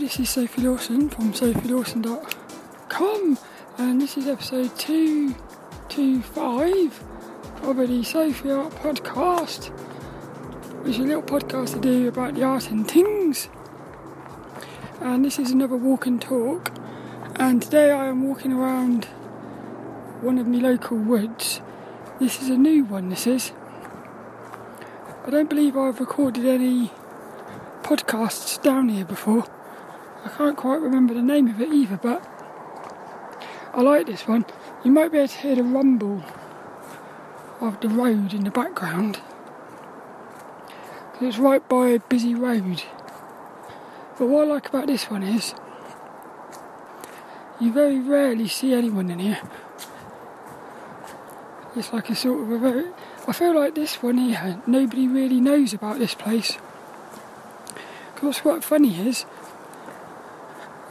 this 0.00 0.18
is 0.18 0.30
Sophie 0.30 0.62
Lawson 0.62 1.10
from 1.10 1.34
sophielawson.com, 1.34 3.38
and 3.76 4.00
this 4.00 4.16
is 4.16 4.26
episode 4.26 4.74
225 4.78 7.04
of 7.64 7.76
the 7.76 8.02
Sophie 8.02 8.50
Art 8.50 8.72
Podcast, 8.76 9.66
which 10.82 10.94
is 10.94 11.00
a 11.00 11.02
little 11.02 11.22
podcast 11.22 11.74
to 11.74 11.80
do 11.80 12.08
about 12.08 12.34
the 12.34 12.42
art 12.42 12.70
and 12.70 12.90
things. 12.90 13.50
And 15.02 15.22
this 15.22 15.38
is 15.38 15.50
another 15.50 15.76
walk 15.76 16.06
and 16.06 16.18
talk, 16.18 16.72
and 17.36 17.60
today 17.60 17.90
I 17.90 18.06
am 18.06 18.26
walking 18.26 18.54
around 18.54 19.04
one 20.22 20.38
of 20.38 20.46
my 20.46 20.60
local 20.60 20.96
woods. 20.96 21.60
This 22.18 22.40
is 22.40 22.48
a 22.48 22.56
new 22.56 22.84
one, 22.84 23.10
this 23.10 23.26
is. 23.26 23.52
I 25.26 25.30
don't 25.30 25.50
believe 25.50 25.76
I've 25.76 26.00
recorded 26.00 26.46
any 26.46 26.90
podcasts 27.82 28.62
down 28.62 28.88
here 28.88 29.04
before. 29.04 29.44
I 30.24 30.28
can't 30.28 30.56
quite 30.56 30.80
remember 30.80 31.14
the 31.14 31.22
name 31.22 31.48
of 31.48 31.60
it 31.60 31.72
either, 31.72 31.96
but 31.96 32.26
I 33.72 33.80
like 33.82 34.06
this 34.06 34.26
one. 34.26 34.44
You 34.84 34.90
might 34.90 35.12
be 35.12 35.18
able 35.18 35.28
to 35.28 35.38
hear 35.38 35.54
the 35.54 35.62
rumble 35.62 36.22
of 37.60 37.80
the 37.80 37.88
road 37.88 38.32
in 38.32 38.44
the 38.44 38.50
background. 38.50 39.20
It's 41.20 41.38
right 41.38 41.66
by 41.68 41.88
a 41.88 41.98
busy 41.98 42.34
road. 42.34 42.82
But 44.18 44.26
what 44.26 44.48
I 44.48 44.52
like 44.52 44.68
about 44.68 44.86
this 44.86 45.10
one 45.10 45.22
is 45.22 45.54
you 47.60 47.72
very 47.72 48.00
rarely 48.00 48.48
see 48.48 48.72
anyone 48.72 49.10
in 49.10 49.18
here. 49.18 49.40
It's 51.76 51.92
like 51.92 52.10
a 52.10 52.14
sort 52.14 52.40
of 52.40 52.50
a 52.50 52.58
very. 52.58 52.86
I 53.28 53.32
feel 53.32 53.54
like 53.54 53.74
this 53.74 54.02
one 54.02 54.18
here, 54.18 54.60
nobody 54.66 55.06
really 55.06 55.40
knows 55.40 55.72
about 55.72 55.98
this 55.98 56.14
place. 56.14 56.58
What's 58.20 58.40
quite 58.40 58.64
funny 58.64 59.08
is, 59.08 59.24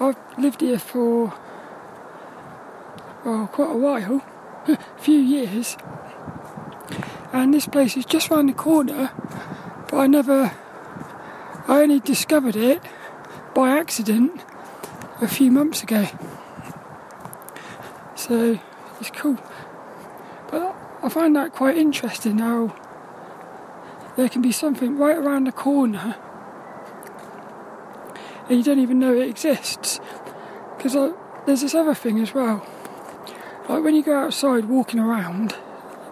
I've 0.01 0.15
lived 0.37 0.61
here 0.61 0.79
for 0.79 1.33
well 3.25 3.47
quite 3.47 3.71
a 3.71 3.77
while, 3.77 4.23
a 4.67 4.77
few 4.97 5.19
years, 5.19 5.75
and 7.33 7.53
this 7.53 7.67
place 7.67 7.97
is 7.97 8.05
just 8.05 8.29
round 8.29 8.47
the 8.47 8.53
corner, 8.53 9.11
but 9.89 9.97
I 9.97 10.07
never, 10.07 10.53
I 11.67 11.81
only 11.81 11.99
discovered 11.99 12.55
it 12.55 12.81
by 13.53 13.77
accident 13.77 14.39
a 15.19 15.27
few 15.27 15.51
months 15.51 15.83
ago. 15.83 16.07
So 18.15 18.57
it's 19.01 19.11
cool, 19.11 19.37
but 20.49 20.77
I 21.03 21.09
find 21.09 21.35
that 21.35 21.51
quite 21.51 21.77
interesting 21.77 22.37
how 22.37 22.73
there 24.15 24.29
can 24.29 24.41
be 24.41 24.53
something 24.53 24.97
right 24.97 25.17
around 25.17 25.47
the 25.47 25.51
corner 25.51 26.15
and 28.49 28.57
you 28.57 28.63
don't 28.63 28.79
even 28.79 28.99
know 28.99 29.13
it 29.15 29.29
exists. 29.29 29.99
Because 30.75 31.13
there's 31.45 31.61
this 31.61 31.75
other 31.75 31.93
thing 31.93 32.19
as 32.19 32.33
well. 32.33 32.65
Like 33.69 33.83
when 33.83 33.95
you 33.95 34.03
go 34.03 34.17
outside 34.17 34.65
walking 34.65 34.99
around, 34.99 35.55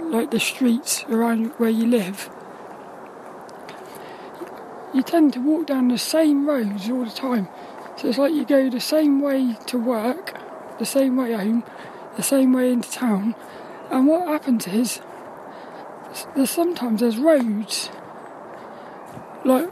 like 0.02 0.32
the 0.32 0.40
streets 0.40 1.04
around 1.06 1.48
where 1.58 1.70
you 1.70 1.88
live, 1.88 2.30
you 4.94 5.02
tend 5.04 5.34
to 5.34 5.40
walk 5.40 5.68
down 5.68 5.88
the 5.88 5.98
same 5.98 6.48
roads 6.48 6.90
all 6.90 7.04
the 7.04 7.12
time. 7.12 7.48
So 7.98 8.08
it's 8.08 8.18
like 8.18 8.34
you 8.34 8.46
go 8.46 8.70
the 8.70 8.80
same 8.80 9.22
way 9.22 9.58
to 9.68 9.78
work, 9.80 10.40
the 10.78 10.86
same 10.86 11.18
way 11.18 11.34
home, 11.34 11.64
the 12.16 12.24
same 12.24 12.54
way 12.54 12.72
into 12.72 12.92
town. 12.92 13.36
And 13.90 14.08
what 14.08 14.28
happens 14.28 14.68
is, 14.68 15.02
there's 16.36 16.52
sometimes 16.52 17.02
there's 17.02 17.18
roads 17.18 17.90
like 19.46 19.72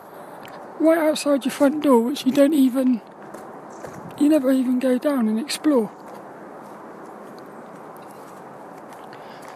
right 0.80 0.98
outside 0.98 1.46
your 1.46 1.52
front 1.52 1.84
door, 1.84 2.02
which 2.02 2.26
you 2.26 2.32
don't 2.32 2.54
even, 2.54 3.02
you 4.20 4.30
never 4.30 4.52
even 4.52 4.80
go 4.80 4.98
down 4.98 5.28
and 5.28 5.40
explore. 5.40 5.92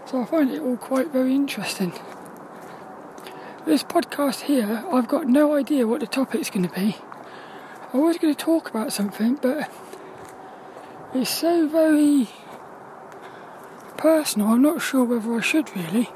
So 0.06 0.22
I 0.22 0.26
find 0.26 0.50
it 0.50 0.62
all 0.62 0.78
quite 0.78 1.12
very 1.12 1.36
interesting. 1.36 1.94
This 3.66 3.84
podcast 3.84 4.42
here, 4.42 4.84
I've 4.92 5.08
got 5.08 5.28
no 5.28 5.56
idea 5.56 5.86
what 5.86 6.00
the 6.00 6.08
topic's 6.08 6.50
going 6.50 6.68
to 6.68 6.74
be. 6.74 6.98
I 7.94 7.98
was 7.98 8.18
going 8.18 8.34
to 8.34 8.46
talk 8.46 8.70
about 8.70 8.92
something, 8.94 9.36
but 9.36 9.70
it's 11.14 11.30
so 11.30 11.68
very 11.68 12.30
personal, 13.98 14.48
I'm 14.48 14.62
not 14.62 14.82
sure 14.82 15.04
whether 15.04 15.34
I 15.36 15.42
should 15.42 15.76
really. 15.76 16.10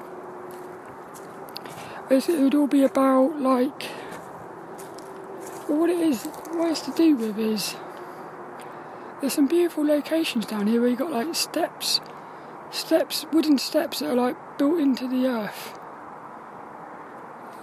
It 2.10 2.28
would 2.28 2.56
all 2.56 2.68
be 2.68 2.84
about 2.84 3.42
like 3.42 3.84
but 5.74 5.80
what 5.80 5.90
it 5.90 6.02
is, 6.02 6.26
what 6.52 6.70
it's 6.70 6.82
to 6.82 6.92
do 6.92 7.16
with 7.16 7.40
is 7.40 7.76
there's 9.20 9.34
some 9.34 9.48
beautiful 9.48 9.84
locations 9.84 10.46
down 10.46 10.68
here 10.68 10.80
where 10.80 10.92
you've 10.92 11.00
got 11.00 11.10
like 11.10 11.34
steps, 11.34 12.00
steps, 12.70 13.26
wooden 13.34 13.58
steps 13.58 13.98
that 13.98 14.12
are 14.12 14.16
like 14.16 14.60
built 14.60 14.80
into 14.80 15.08
the 15.08 15.26
earth. 15.26 15.80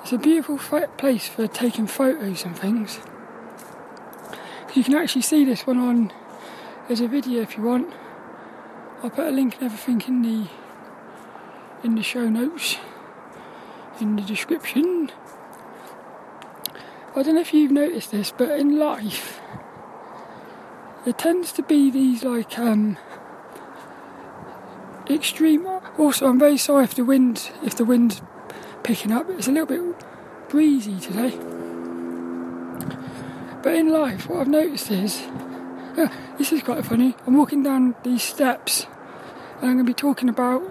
It's 0.03 0.13
a 0.13 0.19
beautiful 0.19 0.59
place 0.97 1.29
for 1.29 1.47
taking 1.47 1.87
photos 1.87 2.45
and 2.45 2.59
things. 2.59 2.99
You 4.75 4.83
can 4.83 4.97
actually 4.97 5.23
see 5.23 5.45
this 5.45 5.65
one 5.65 5.79
on 5.79 6.13
as 6.89 7.01
a 7.01 7.07
video 7.07 7.43
if 7.43 7.57
you 7.57 7.63
want. 7.63 7.95
I'll 9.05 9.11
put 9.11 9.29
a 9.29 9.31
link 9.31 9.55
and 9.61 9.71
everything 9.71 10.03
in 10.09 10.23
the 10.23 10.51
in 11.85 11.95
the 11.95 12.03
show 12.03 12.29
notes 12.29 12.77
in 14.01 14.17
the 14.17 14.23
description. 14.23 15.13
I 17.17 17.25
don't 17.25 17.35
know 17.35 17.41
if 17.41 17.53
you've 17.53 17.73
noticed 17.73 18.13
this, 18.13 18.33
but 18.37 18.51
in 18.59 18.79
life, 18.79 19.41
there 21.05 21.13
tends 21.13 21.51
to 21.53 21.63
be 21.63 21.91
these 21.91 22.23
like 22.23 22.57
um, 22.57 22.99
extreme. 25.09 25.67
Also, 25.99 26.29
I'm 26.29 26.39
very 26.39 26.57
sorry 26.57 26.85
if 26.85 26.95
the 26.95 27.05
wind 27.05 27.51
if 27.65 27.75
the 27.75 27.85
wind's 27.85 28.23
picking 28.85 29.11
up. 29.11 29.29
It's 29.31 29.49
a 29.49 29.51
little 29.51 29.67
bit 29.67 30.49
breezy 30.49 31.01
today. 31.01 31.37
But 33.63 33.75
in 33.75 33.89
life, 33.89 34.29
what 34.29 34.43
I've 34.43 34.49
noticed 34.49 34.93
is 34.93 35.21
uh, 35.97 36.09
this 36.39 36.53
is 36.53 36.63
quite 36.63 36.87
funny. 36.87 37.17
I'm 37.27 37.37
walking 37.37 37.65
down 37.65 37.97
these 38.05 38.23
steps, 38.23 38.87
and 39.61 39.69
I'm 39.69 39.75
going 39.75 39.79
to 39.79 39.85
be 39.85 39.95
talking 39.95 40.29
about 40.29 40.63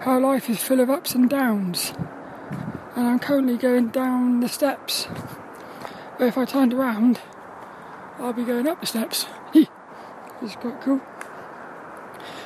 how 0.00 0.20
life 0.20 0.48
is 0.48 0.62
full 0.62 0.78
of 0.78 0.88
ups 0.88 1.16
and 1.16 1.28
downs 1.28 1.92
and 2.98 3.06
I'm 3.06 3.20
currently 3.20 3.56
going 3.56 3.90
down 3.90 4.40
the 4.40 4.48
steps. 4.48 5.06
But 6.18 6.26
if 6.26 6.36
I 6.36 6.44
turned 6.44 6.74
around, 6.74 7.20
I'll 8.18 8.32
be 8.32 8.42
going 8.42 8.66
up 8.66 8.80
the 8.80 8.88
steps. 8.88 9.26
it's 9.54 10.56
quite 10.56 10.80
cool. 10.80 11.00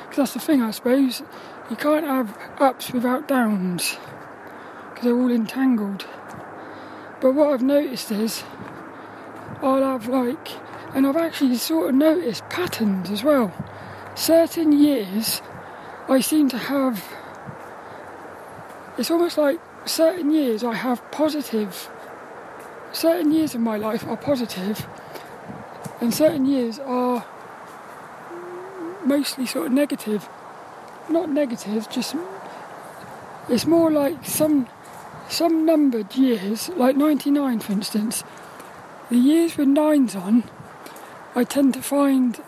Because 0.03 0.15
that's 0.15 0.33
the 0.35 0.39
thing, 0.39 0.61
I 0.61 0.69
suppose. 0.69 1.23
You 1.71 1.75
can't 1.75 2.05
have 2.05 2.37
ups 2.59 2.91
without 2.93 3.27
downs 3.27 3.97
because 4.89 5.05
they're 5.05 5.19
all 5.19 5.31
entangled. 5.31 6.05
But 7.19 7.33
what 7.33 7.51
I've 7.51 7.63
noticed 7.63 8.11
is 8.11 8.43
I'll 9.63 9.81
have 9.81 10.07
like, 10.07 10.49
and 10.93 11.07
I've 11.07 11.17
actually 11.17 11.55
sort 11.55 11.89
of 11.89 11.95
noticed 11.95 12.47
patterns 12.51 13.09
as 13.09 13.23
well. 13.23 13.51
Certain 14.13 14.71
years 14.71 15.41
I 16.07 16.19
seem 16.19 16.47
to 16.49 16.59
have, 16.59 17.03
it's 18.99 19.09
almost 19.09 19.39
like 19.39 19.59
certain 19.85 20.31
years 20.31 20.63
I 20.63 20.73
have 20.73 21.09
positive, 21.11 21.89
certain 22.91 23.31
years 23.31 23.55
of 23.55 23.61
my 23.61 23.77
life 23.77 24.05
are 24.07 24.17
positive, 24.17 24.87
and 26.01 26.13
certain 26.13 26.45
years 26.45 26.79
are 26.79 27.25
mostly 29.05 29.45
sort 29.45 29.67
of 29.67 29.73
negative. 29.73 30.27
Not 31.09 31.29
negative, 31.29 31.89
just 31.89 32.15
it's 33.49 33.65
more 33.65 33.91
like 33.91 34.25
some 34.25 34.67
some 35.29 35.65
numbered 35.65 36.15
years, 36.15 36.69
like 36.69 36.95
99 36.95 37.59
for 37.59 37.71
instance. 37.73 38.23
The 39.09 39.17
years 39.17 39.57
with 39.57 39.67
nines 39.67 40.15
on, 40.15 40.43
I 41.35 41.43
tend 41.43 41.73
to 41.73 41.81
find 41.81 42.39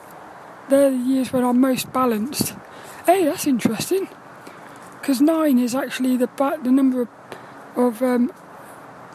they're 0.70 0.92
the 0.92 0.98
years 0.98 1.34
when 1.34 1.44
I'm 1.44 1.60
most 1.60 1.92
balanced. 1.92 2.56
Hey, 3.06 3.26
that's 3.26 3.46
interesting 3.46 4.08
because 5.00 5.22
nine 5.22 5.60
is 5.60 5.76
actually 5.76 6.18
the 6.18 6.30
the 6.64 6.72
number 6.72 7.02
of 7.02 7.10
of 7.76 8.02
um, 8.02 8.32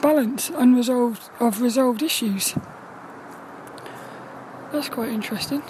balance 0.01 0.51
unresolved 0.51 1.31
of 1.41 1.61
resolved 1.61 2.03
issues. 2.03 2.55
That's 4.73 4.89
quite 4.89 5.11
interesting. 5.11 5.63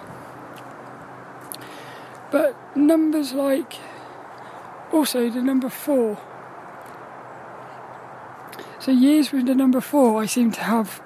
But 2.31 2.55
numbers 2.77 3.33
like 3.33 3.75
also 4.93 5.31
the 5.31 5.43
number 5.43 5.69
four. 5.69 6.19
So 8.79 8.93
years 8.93 9.33
with 9.33 9.47
the 9.47 9.55
number 9.55 9.81
four, 9.81 10.23
I 10.23 10.27
seem 10.27 10.53
to 10.53 10.61
have. 10.63 11.03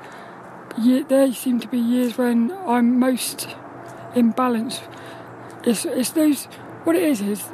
They 0.76 1.32
seem 1.32 1.60
to 1.60 1.68
be 1.68 1.78
years 1.78 2.18
when 2.18 2.50
I'm 2.66 2.98
most 2.98 3.48
in 4.14 4.32
balance. 4.32 4.80
It's 5.64 5.84
it's 5.84 6.10
those. 6.10 6.46
What 6.84 6.96
it 6.96 7.02
is 7.02 7.20
is 7.20 7.48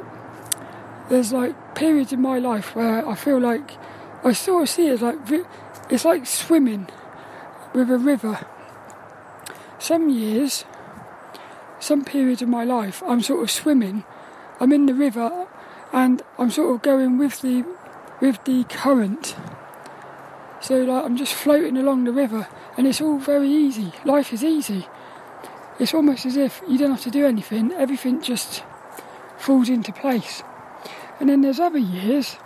there's 1.09 1.31
like 1.31 1.75
periods 1.75 2.11
in 2.11 2.21
my 2.21 2.39
life 2.39 2.75
where 2.75 3.07
I 3.07 3.15
feel 3.15 3.39
like 3.39 3.77
I 4.23 4.33
sort 4.33 4.63
of 4.63 4.69
see 4.69 4.87
it 4.87 5.01
like 5.01 5.17
it's 5.89 6.05
like 6.05 6.25
swimming 6.25 6.87
with 7.73 7.89
a 7.89 7.97
river. 7.97 8.45
some 9.79 10.09
years, 10.09 10.63
some 11.79 12.05
periods 12.05 12.41
of 12.41 12.47
my 12.47 12.63
life, 12.63 13.01
I'm 13.07 13.21
sort 13.21 13.41
of 13.41 13.49
swimming. 13.49 14.03
I'm 14.59 14.71
in 14.71 14.85
the 14.85 14.93
river, 14.93 15.47
and 15.91 16.21
I'm 16.37 16.51
sort 16.51 16.75
of 16.75 16.81
going 16.83 17.17
with 17.17 17.41
the 17.41 17.65
with 18.21 18.43
the 18.45 18.63
current. 18.65 19.35
So 20.59 20.83
like 20.83 21.03
I'm 21.03 21.17
just 21.17 21.33
floating 21.33 21.77
along 21.77 22.03
the 22.03 22.13
river, 22.13 22.47
and 22.77 22.85
it's 22.85 23.01
all 23.01 23.17
very 23.17 23.49
easy. 23.49 23.91
Life 24.05 24.31
is 24.31 24.43
easy. 24.43 24.87
It's 25.79 25.95
almost 25.95 26.27
as 26.27 26.37
if 26.37 26.61
you 26.67 26.77
don't 26.77 26.91
have 26.91 27.01
to 27.01 27.09
do 27.09 27.25
anything. 27.25 27.71
Everything 27.71 28.21
just 28.21 28.63
falls 29.39 29.67
into 29.67 29.91
place. 29.91 30.43
And 31.19 31.27
then 31.27 31.41
there's 31.41 31.59
other 31.59 31.79
years 31.79 32.37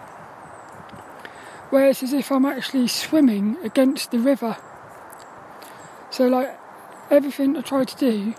where 1.75 1.89
it's 1.89 2.01
as 2.03 2.13
if 2.13 2.31
I'm 2.31 2.45
actually 2.45 2.87
swimming 2.87 3.57
against 3.61 4.11
the 4.11 4.17
river. 4.17 4.55
So, 6.09 6.25
like, 6.25 6.57
everything 7.11 7.57
I 7.57 7.61
try 7.63 7.83
to 7.83 7.97
do, 7.97 8.33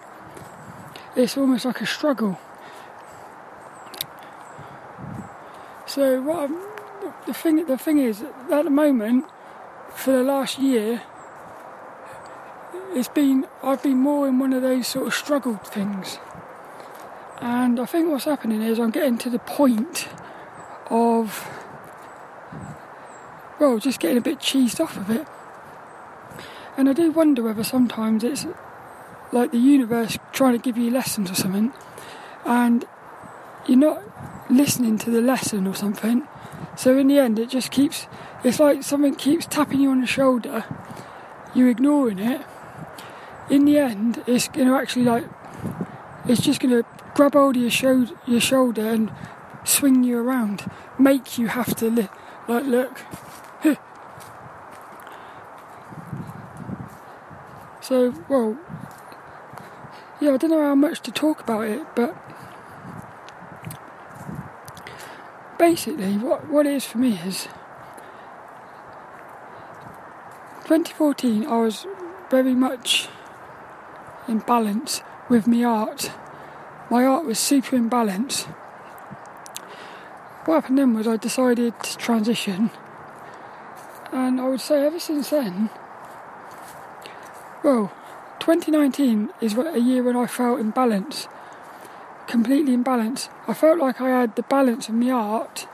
it's 1.15 1.37
almost 1.37 1.67
like 1.67 1.83
a 1.83 1.87
struggle. 1.87 2.41
So, 5.85 6.23
what 6.23 6.45
I'm, 6.45 6.57
the 7.27 7.35
thing, 7.35 7.67
the 7.67 7.77
thing 7.77 7.99
is, 7.99 8.23
at 8.51 8.65
the 8.65 8.71
moment, 8.71 9.27
for 9.95 10.13
the 10.13 10.23
last 10.23 10.59
year, 10.59 11.03
it's 12.95 13.09
been 13.09 13.47
I've 13.63 13.83
been 13.83 13.99
more 13.99 14.27
in 14.29 14.39
one 14.39 14.55
of 14.55 14.63
those 14.63 14.87
sort 14.87 15.09
of 15.09 15.13
struggled 15.13 15.67
things. 15.67 16.19
And 17.43 17.79
I 17.79 17.85
think 17.85 18.09
what's 18.09 18.25
happening 18.25 18.63
is 18.63 18.79
I'm 18.79 18.93
getting 18.93 19.19
to 19.19 19.29
the 19.29 19.41
point 19.41 20.09
of 20.89 21.66
well, 23.59 23.79
just 23.79 24.01
getting 24.01 24.19
a 24.19 24.23
bit 24.23 24.39
cheesed 24.39 24.81
off 24.81 24.97
of 24.97 25.11
it. 25.11 25.27
And 26.77 26.89
I 26.89 26.93
do 26.93 27.11
wonder 27.11 27.43
whether 27.43 27.65
sometimes 27.65 28.23
it's 28.23 28.47
like 29.33 29.51
the 29.51 29.59
universe 29.59 30.19
trying 30.33 30.53
to 30.53 30.59
give 30.59 30.77
you 30.77 30.91
lessons 30.91 31.31
or 31.31 31.35
something, 31.35 31.73
and 32.45 32.85
you're 33.67 33.79
not 33.79 34.03
listening 34.51 34.99
to 34.99 35.11
the 35.11 35.21
lesson 35.21 35.67
or 35.67 35.75
something. 35.75 36.27
So 36.77 36.97
in 36.99 37.09
the 37.09 37.19
end, 37.19 37.39
it 37.39 37.49
just 37.49 37.71
keeps. 37.71 38.07
It's 38.45 38.61
like 38.61 38.83
something 38.83 39.15
keeps 39.15 39.47
tapping 39.47 39.81
you 39.81 39.91
on 39.91 40.01
the 40.01 40.07
shoulder. 40.07 40.65
You're 41.55 41.71
ignoring 41.71 42.19
it. 42.19 42.43
In 43.49 43.65
the 43.65 43.79
end, 43.79 44.23
it's 44.27 44.49
going 44.49 44.69
to 44.69 44.75
actually 44.75 45.05
like. 45.05 45.25
It's 46.29 46.41
just 46.41 46.61
going 46.61 46.83
to 46.83 46.89
grab 47.15 47.33
hold 47.33 47.57
of 47.57 47.63
your, 47.63 47.71
sho- 47.71 48.09
your 48.27 48.41
shoulder 48.41 48.87
and 48.87 49.11
swing 49.65 50.05
you 50.05 50.19
around, 50.19 50.71
make 50.99 51.39
you 51.39 51.49
have 51.49 51.75
to 51.77 51.89
li- 51.89 52.09
like 52.47 52.65
look. 52.65 53.01
so 57.81 58.15
well, 58.29 58.57
yeah, 60.21 60.35
I 60.35 60.37
don't 60.37 60.51
know 60.51 60.63
how 60.63 60.75
much 60.75 61.01
to 61.01 61.11
talk 61.11 61.41
about 61.41 61.67
it, 61.67 61.87
but 61.95 62.15
basically, 65.59 66.19
what 66.19 66.49
what 66.49 66.67
it 66.67 66.75
is 66.75 66.85
for 66.85 66.99
me 66.99 67.19
is 67.25 67.49
2014. 70.65 71.47
I 71.47 71.57
was 71.57 71.87
very 72.31 72.55
much 72.55 73.09
in 74.29 74.39
balance 74.41 75.03
with 75.29 75.47
my 75.47 75.65
art. 75.65 76.13
My 76.91 77.05
art 77.05 77.25
was 77.25 77.39
super 77.39 77.77
in 77.77 77.89
balance 77.89 78.47
what 80.47 80.63
happened 80.63 80.79
then 80.79 80.95
was 80.95 81.09
I 81.09 81.17
decided 81.17 81.75
to 81.83 81.97
transition, 81.97 82.71
and 84.17 84.41
I 84.41 84.49
would 84.49 84.63
say 84.63 84.87
ever 84.87 84.99
since 84.99 85.29
then, 85.29 85.69
well, 87.63 87.93
2019 88.41 89.29
is 89.43 89.55
a 89.59 89.79
year 89.79 90.03
when 90.03 90.17
I 90.17 90.27
felt 90.27 90.59
in 90.59 90.71
balance, 90.71 91.29
completely 92.27 92.73
in 92.73 92.83
balance. 92.83 93.29
I 93.47 93.53
felt 93.53 93.79
like 93.79 94.01
I 94.01 94.09
had 94.09 94.35
the 94.35 94.43
balance 94.43 94.89
of 94.89 94.95
my 94.95 95.11
art 95.11 95.69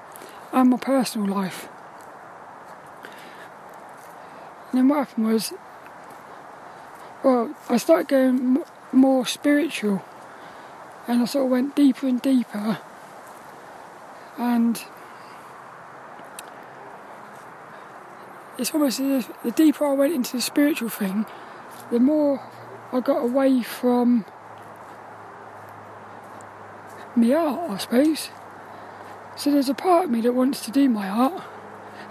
and 0.53 0.71
my 0.71 0.77
personal 0.77 1.29
life. 1.29 1.69
And 4.71 4.79
then 4.79 4.89
what 4.89 5.07
happened 5.07 5.27
was, 5.27 5.53
well, 7.23 7.55
I 7.69 7.77
started 7.77 8.09
going 8.09 8.65
more 8.91 9.25
spiritual, 9.25 10.05
and 11.07 11.23
I 11.23 11.25
sort 11.27 11.45
of 11.45 11.51
went 11.53 11.77
deeper 11.77 12.09
and 12.09 12.21
deeper 12.21 12.79
and 14.37 14.85
it's 18.63 18.73
almost 18.73 19.01
as 19.01 19.27
if 19.27 19.43
the 19.43 19.51
deeper 19.51 19.85
I 19.85 19.93
went 19.93 20.15
into 20.15 20.37
the 20.37 20.41
spiritual 20.41 20.89
thing, 20.89 21.27
the 21.91 21.99
more 21.99 22.41
I 22.93 23.01
got 23.01 23.19
away 23.19 23.61
from 23.63 24.25
my 27.17 27.33
art, 27.33 27.71
I 27.71 27.77
suppose. 27.79 28.31
So 29.37 29.51
there's 29.51 29.69
a 29.69 29.75
part 29.75 30.05
of 30.05 30.11
me 30.13 30.21
that 30.21 30.33
wants 30.33 30.65
to 30.65 30.71
do 30.71 30.89
my 30.89 31.09
art. 31.09 31.43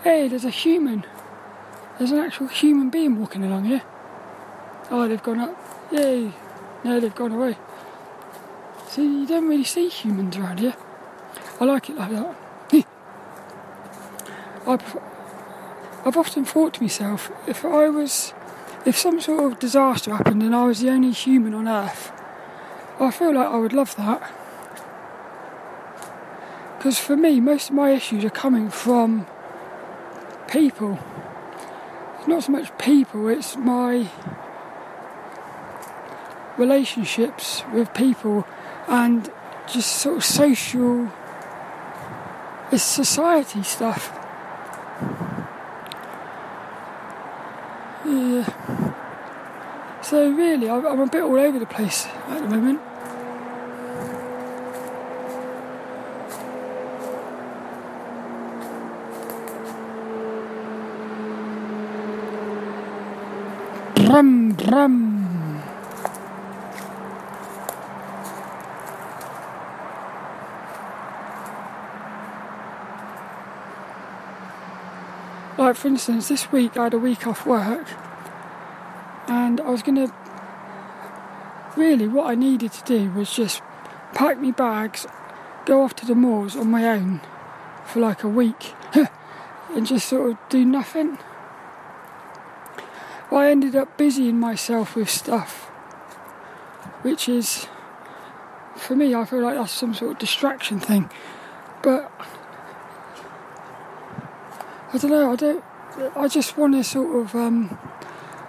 Hey, 0.03 0.27
there's 0.27 0.43
a 0.43 0.49
human. 0.49 1.05
There's 1.97 2.11
an 2.11 2.19
actual 2.19 2.47
human 2.47 2.89
being 2.89 3.17
walking 3.17 3.45
along 3.45 3.65
here. 3.65 3.83
Oh, 4.89 5.07
they've 5.07 5.23
gone 5.23 5.39
up. 5.39 5.57
Yay. 5.93 6.33
No, 6.83 6.99
they've 6.99 7.15
gone 7.15 7.31
away. 7.31 7.55
See, 8.89 9.03
you 9.03 9.25
don't 9.25 9.47
really 9.47 9.63
see 9.63 9.87
humans 9.87 10.35
around 10.35 10.59
here. 10.59 10.75
I 11.61 11.63
like 11.63 11.89
it 11.89 11.95
like 11.95 12.11
that. 12.11 12.35
I've, 14.67 14.97
I've 16.05 16.17
often 16.17 16.45
thought 16.45 16.75
to 16.75 16.81
myself, 16.81 17.31
if 17.47 17.63
I 17.63 17.89
was, 17.89 18.33
if 18.85 18.97
some 18.97 19.21
sort 19.21 19.51
of 19.51 19.59
disaster 19.59 20.15
happened 20.15 20.41
and 20.43 20.55
I 20.55 20.65
was 20.65 20.79
the 20.79 20.89
only 20.89 21.11
human 21.11 21.53
on 21.53 21.67
Earth, 21.67 22.11
I 22.99 23.11
feel 23.11 23.33
like 23.33 23.47
I 23.47 23.57
would 23.57 23.73
love 23.73 23.95
that. 23.95 24.31
Because 26.77 26.97
for 26.97 27.15
me, 27.15 27.39
most 27.39 27.69
of 27.69 27.75
my 27.75 27.91
issues 27.91 28.25
are 28.25 28.29
coming 28.29 28.69
from 28.69 29.27
people. 30.47 30.97
It's 32.17 32.27
not 32.27 32.43
so 32.43 32.51
much 32.51 32.75
people, 32.77 33.29
it's 33.29 33.55
my 33.55 34.07
relationships 36.57 37.63
with 37.73 37.93
people 37.93 38.45
and 38.87 39.31
just 39.71 39.97
sort 39.97 40.17
of 40.17 40.25
social 40.25 41.11
it's 42.71 42.83
society 42.83 43.63
stuff. 43.63 44.17
Yeah. 48.11 48.43
So 50.03 50.29
really, 50.31 50.67
I'm 50.67 50.99
a 50.99 51.05
bit 51.05 51.21
all 51.21 51.39
over 51.39 51.59
the 51.59 51.65
place 51.67 52.07
at 52.27 52.41
the 52.41 52.49
moment. 52.49 52.81
Drum, 63.95 64.53
drum. 64.55 65.00
Like, 75.71 75.77
for 75.77 75.87
instance, 75.87 76.27
this 76.27 76.51
week 76.51 76.75
I 76.75 76.83
had 76.83 76.93
a 76.93 76.99
week 76.99 77.25
off 77.25 77.45
work 77.45 77.87
and 79.29 79.61
I 79.61 79.69
was 79.69 79.81
going 79.81 80.05
to. 80.05 80.13
Really, 81.77 82.09
what 82.09 82.29
I 82.29 82.35
needed 82.35 82.73
to 82.73 82.83
do 82.83 83.09
was 83.11 83.33
just 83.33 83.61
pack 84.13 84.37
my 84.41 84.51
bags, 84.51 85.07
go 85.65 85.81
off 85.81 85.95
to 85.95 86.05
the 86.05 86.13
moors 86.13 86.57
on 86.57 86.69
my 86.69 86.89
own 86.89 87.21
for 87.85 88.01
like 88.01 88.21
a 88.21 88.27
week 88.27 88.73
and 89.73 89.87
just 89.87 90.09
sort 90.09 90.31
of 90.31 90.37
do 90.49 90.65
nothing. 90.65 91.17
Well, 93.31 93.39
I 93.39 93.49
ended 93.49 93.73
up 93.73 93.97
busying 93.97 94.41
myself 94.41 94.93
with 94.97 95.09
stuff, 95.09 95.67
which 97.01 97.29
is, 97.29 97.69
for 98.75 98.97
me, 98.97 99.15
I 99.15 99.23
feel 99.23 99.39
like 99.39 99.55
that's 99.55 99.71
some 99.71 99.93
sort 99.93 100.11
of 100.11 100.17
distraction 100.17 100.81
thing. 100.81 101.09
But 101.81 102.11
I 104.93 104.97
don't 104.97 105.11
know. 105.11 105.31
I 105.31 105.35
don't. 105.35 105.63
I 106.15 106.27
just 106.27 106.57
want 106.57 106.73
to 106.73 106.83
sort 106.83 107.15
of. 107.15 107.35
Um, 107.35 107.69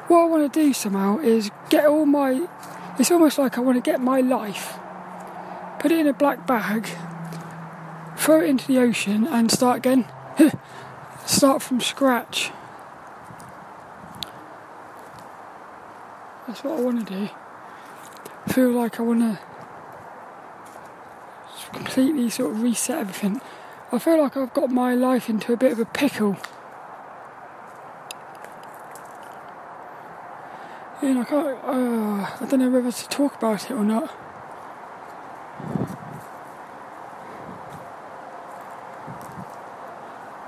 what 0.08 0.22
I 0.22 0.24
want 0.24 0.52
to 0.52 0.60
do 0.60 0.72
somehow 0.72 1.18
is 1.18 1.50
get 1.70 1.86
all 1.86 2.06
my. 2.06 2.48
It's 2.98 3.10
almost 3.10 3.38
like 3.38 3.56
I 3.56 3.60
want 3.60 3.82
to 3.82 3.90
get 3.90 4.00
my 4.00 4.20
life, 4.20 4.74
put 5.78 5.92
it 5.92 5.98
in 5.98 6.06
a 6.06 6.12
black 6.12 6.46
bag, 6.46 6.88
throw 8.16 8.40
it 8.40 8.50
into 8.50 8.66
the 8.66 8.78
ocean, 8.78 9.26
and 9.26 9.50
start 9.50 9.78
again. 9.78 10.06
start 11.26 11.62
from 11.62 11.80
scratch. 11.80 12.50
That's 16.46 16.64
what 16.64 16.78
I 16.78 16.82
want 16.82 17.06
to 17.06 17.14
do. 17.14 17.28
Feel 18.52 18.70
like 18.72 18.98
I 18.98 19.02
want 19.04 19.20
to 19.20 19.38
completely 21.72 22.28
sort 22.28 22.50
of 22.50 22.62
reset 22.62 22.98
everything. 22.98 23.40
I 23.94 23.98
feel 23.98 24.22
like 24.22 24.38
I've 24.38 24.54
got 24.54 24.70
my 24.70 24.94
life 24.94 25.28
into 25.28 25.52
a 25.52 25.56
bit 25.58 25.72
of 25.72 25.78
a 25.78 25.84
pickle. 25.84 26.38
Know, 31.02 31.20
I 31.20 31.24
can't. 31.24 31.58
Uh, 31.64 32.36
I 32.40 32.46
don't 32.48 32.60
know 32.60 32.70
whether 32.70 32.90
to 32.90 33.08
talk 33.10 33.36
about 33.36 33.70
it 33.70 33.72
or 33.72 33.84
not. 33.84 34.10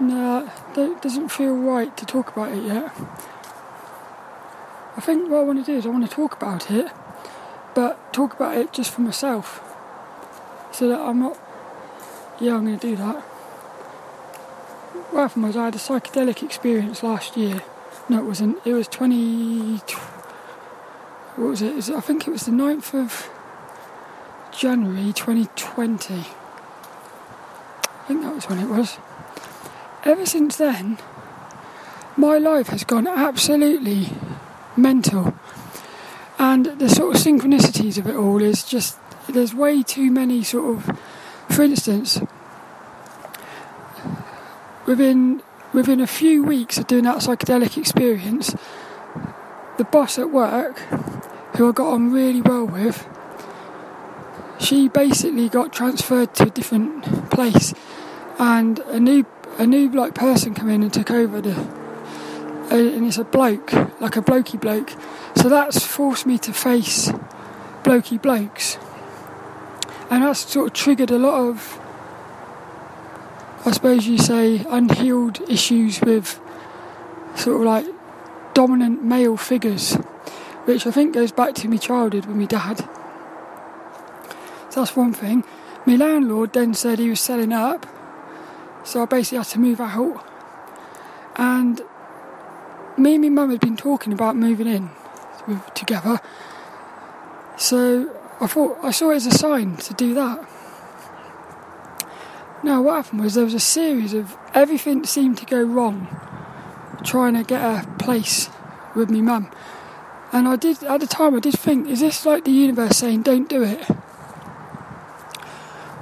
No, 0.01 0.51
it 0.77 1.03
doesn't 1.03 1.29
feel 1.29 1.55
right 1.55 1.95
to 1.99 2.07
talk 2.07 2.33
about 2.33 2.53
it 2.53 2.63
yet. 2.63 2.93
I 4.97 5.01
think 5.01 5.29
what 5.29 5.41
I 5.41 5.43
want 5.43 5.67
to 5.67 5.71
do 5.71 5.77
is 5.77 5.85
I 5.85 5.91
want 5.91 6.09
to 6.09 6.11
talk 6.11 6.35
about 6.35 6.71
it, 6.71 6.91
but 7.75 8.13
talk 8.15 8.33
about 8.33 8.57
it 8.57 8.73
just 8.73 8.91
for 8.91 9.03
myself, 9.03 9.61
so 10.73 10.89
that 10.89 10.99
I'm 10.99 11.19
not. 11.19 11.39
Yeah, 12.41 12.55
I'm 12.57 12.65
going 12.65 12.79
to 12.79 12.89
do 12.89 12.97
that. 12.97 13.34
Happened 15.15 15.45
was 15.47 15.57
I 15.57 15.67
had 15.67 15.75
a 15.75 15.79
psychedelic 15.79 16.43
experience 16.43 17.03
last 17.03 17.37
year. 17.37 17.63
No, 18.09 18.19
it 18.19 18.25
wasn't. 18.25 18.59
It 18.67 18.75
was 18.75 18.89
20. 18.89 19.77
What 21.37 21.49
was 21.49 21.63
it? 21.63 21.91
I 21.91 22.01
think 22.01 22.27
it 22.27 22.31
was 22.31 22.43
the 22.43 22.53
9th 22.53 22.93
of 22.95 23.31
January 24.53 25.13
2020. 25.13 26.15
I 26.15 26.23
think 28.07 28.23
that 28.23 28.35
was 28.35 28.49
when 28.49 28.59
it 28.59 28.69
was. 28.69 28.99
Ever 30.05 30.27
since 30.27 30.57
then, 30.57 30.99
my 32.17 32.37
life 32.37 32.67
has 32.69 32.85
gone 32.85 33.07
absolutely 33.07 34.11
mental. 34.77 35.35
And 36.39 36.67
the 36.67 36.91
sort 36.91 37.17
of 37.17 37.23
synchronicities 37.23 37.97
of 37.97 38.07
it 38.07 38.17
all 38.17 38.43
is 38.43 38.63
just, 38.65 38.99
there's 39.29 39.55
way 39.55 39.83
too 39.83 40.11
many 40.11 40.43
sort 40.43 40.77
of, 40.77 40.99
for 41.49 41.63
instance, 41.63 42.21
within 44.87 45.43
within 45.73 46.01
a 46.01 46.07
few 46.07 46.43
weeks 46.43 46.79
of 46.79 46.87
doing 46.87 47.05
that 47.05 47.19
psychedelic 47.19 47.77
experience, 47.77 48.55
the 49.77 49.85
boss 49.85 50.19
at 50.19 50.31
work, 50.31 50.79
who 51.57 51.69
I 51.69 51.73
got 51.73 51.93
on 51.93 52.13
really 52.13 52.41
well 52.41 52.65
with, 52.65 53.09
she 54.59 54.89
basically 54.89 55.49
got 55.49 55.73
transferred 55.73 56.35
to 56.37 56.45
a 56.45 56.51
different 56.51 57.31
place, 57.31 57.75
and 58.39 58.79
a 58.81 59.01
new 59.01 59.27
a 59.59 59.67
new 59.67 59.89
like 59.91 60.15
person 60.15 60.55
came 60.55 60.69
in 60.69 60.83
and 60.83 60.93
took 60.93 61.11
over 61.11 61.41
the, 61.41 61.55
and 62.71 63.07
it's 63.07 63.19
a 63.19 63.25
bloke, 63.25 63.73
like 64.01 64.17
a 64.17 64.23
blokey 64.23 64.61
bloke. 64.61 64.93
So 65.37 65.49
that's 65.49 65.85
forced 65.85 66.27
me 66.27 66.39
to 66.39 66.53
face 66.53 67.11
blokey 67.83 68.21
blokes, 68.21 68.79
and 70.11 70.23
that's 70.23 70.51
sort 70.51 70.69
of 70.69 70.73
triggered 70.73 71.11
a 71.11 71.19
lot 71.19 71.35
of 71.35 71.81
I 73.67 73.71
suppose 73.71 74.07
you 74.07 74.19
say 74.19 74.65
unhealed 74.69 75.41
issues 75.49 76.01
with 76.03 76.39
sort 77.35 77.57
of 77.57 77.63
like 77.63 77.87
dominant 78.53 79.03
male 79.03 79.39
figures, 79.39 79.95
which 80.67 80.87
I 80.87 80.91
think 80.91 81.15
goes 81.15 81.33
back 81.33 81.55
to 81.57 81.69
my 81.69 81.79
childhood 81.79 82.27
with 82.27 82.37
my 82.37 82.45
dad. 82.45 82.79
So 84.69 84.81
that's 84.81 84.95
one 84.95 85.15
thing. 85.15 85.45
My 85.87 85.97
landlord 85.97 86.53
then 86.53 86.75
said 86.75 86.99
he 86.99 87.09
was 87.09 87.21
selling 87.21 87.53
up, 87.53 87.87
so 88.85 89.03
I 89.03 89.07
basically 89.07 89.39
had 89.39 89.47
to 89.49 89.59
move 89.61 89.81
out. 89.81 90.27
And 91.37 91.81
me 92.99 93.15
and 93.15 93.23
my 93.23 93.29
mum 93.31 93.51
had 93.51 93.61
been 93.61 93.77
talking 93.77 94.13
about 94.13 94.37
moving 94.37 94.67
in 94.67 94.91
together, 95.75 96.21
so 97.57 98.15
I 98.41 98.47
thought 98.47 98.79
I 98.83 98.91
saw 98.91 99.11
it 99.11 99.17
as 99.17 99.27
a 99.27 99.31
sign 99.31 99.77
to 99.79 99.95
do 99.95 100.13
that. 100.15 100.49
Now, 102.65 102.81
what 102.81 103.05
happened 103.05 103.21
was 103.21 103.35
there 103.35 103.45
was 103.45 103.53
a 103.53 103.61
series 103.61 104.15
of 104.15 104.39
everything 104.55 105.05
seemed 105.05 105.37
to 105.37 105.45
go 105.45 105.63
wrong 105.63 106.09
trying 107.05 107.35
to 107.35 107.43
get 107.43 107.61
a 107.61 107.87
place 107.99 108.49
with 108.97 109.11
me 109.11 109.21
mum. 109.21 109.51
And 110.33 110.49
I 110.49 110.57
did, 110.57 110.83
at 110.83 111.01
the 111.01 111.07
time, 111.07 111.35
I 111.35 111.41
did 111.41 111.59
think, 111.59 111.89
is 111.89 112.01
this 112.01 112.25
like 112.25 112.45
the 112.45 112.51
universe 112.51 112.97
saying, 112.97 113.21
don't 113.21 113.51
do 113.51 113.63
it? 113.63 113.87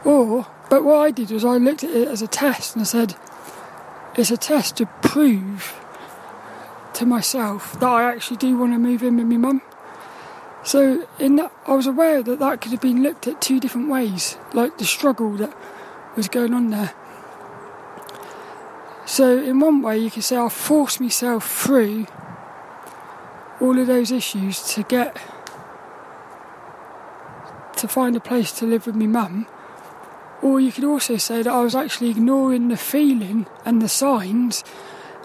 Or, 0.05 0.47
but 0.71 0.85
what 0.85 0.99
I 0.99 1.11
did 1.11 1.33
was 1.33 1.45
I 1.45 1.57
looked 1.57 1.83
at 1.83 1.91
it 1.91 2.07
as 2.07 2.23
a 2.23 2.29
test 2.29 2.77
and 2.77 2.83
I 2.83 2.85
said, 2.85 3.17
it's 4.15 4.31
a 4.31 4.37
test 4.37 4.77
to 4.77 4.87
prove 5.03 5.75
to 6.95 7.05
myself 7.05 7.73
that 7.81 7.89
I 7.89 8.05
actually 8.05 8.37
do 8.37 8.57
want 8.57 8.73
to 8.73 8.79
move 8.79 9.03
in 9.03 9.17
with 9.17 9.27
my 9.27 9.37
mum. 9.37 9.63
So, 10.63 11.09
in 11.19 11.35
that, 11.37 11.51
I 11.67 11.75
was 11.75 11.89
aware 11.89 12.23
that 12.23 12.39
that 12.39 12.61
could 12.61 12.71
have 12.71 12.81
been 12.81 13.03
looked 13.03 13.27
at 13.27 13.43
two 13.43 13.59
different 13.59 13.89
ways, 13.89 14.37
like 14.55 14.79
the 14.79 14.85
struggle 14.85 15.33
that 15.39 15.53
was 16.17 16.29
going 16.29 16.53
on 16.55 16.71
there. 16.71 16.95
So, 19.05 19.39
in 19.39 19.61
one 19.61 19.83
way, 19.83 19.99
you 19.99 20.11
could 20.11 20.25
say 20.25 20.37
I 20.37 20.49
forced 20.49 21.01
myself 21.01 21.51
through 21.51 22.07
all 23.61 23.79
of 23.79 23.87
those 23.87 24.11
issues 24.11 24.63
to 24.75 24.83
get 24.83 25.17
to 27.77 27.89
find 27.89 28.15
a 28.17 28.21
place 28.21 28.53
to 28.53 28.65
live 28.65 28.87
with 28.87 28.95
my 28.95 29.07
mum. 29.07 29.47
Or 30.41 30.61
you 30.61 30.73
could 30.73 30.85
also 30.85 31.17
say 31.17 31.43
that 31.43 31.53
I 31.53 31.63
was 31.63 31.75
actually 31.75 32.11
ignoring 32.11 32.69
the 32.69 32.77
feeling 32.77 33.47
and 33.65 33.81
the 33.81 33.89
signs 33.89 34.65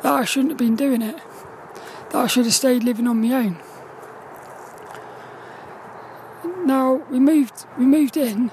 that 0.03 0.13
I 0.13 0.25
shouldn't 0.25 0.51
have 0.51 0.57
been 0.57 0.75
doing 0.75 1.01
it, 1.01 1.17
that 2.09 2.15
I 2.15 2.27
should 2.27 2.45
have 2.45 2.53
stayed 2.53 2.83
living 2.83 3.07
on 3.07 3.21
my 3.21 3.33
own. 3.33 3.57
Now 6.65 6.95
we 7.09 7.19
moved 7.19 7.65
we 7.77 7.85
moved 7.85 8.17
in 8.17 8.51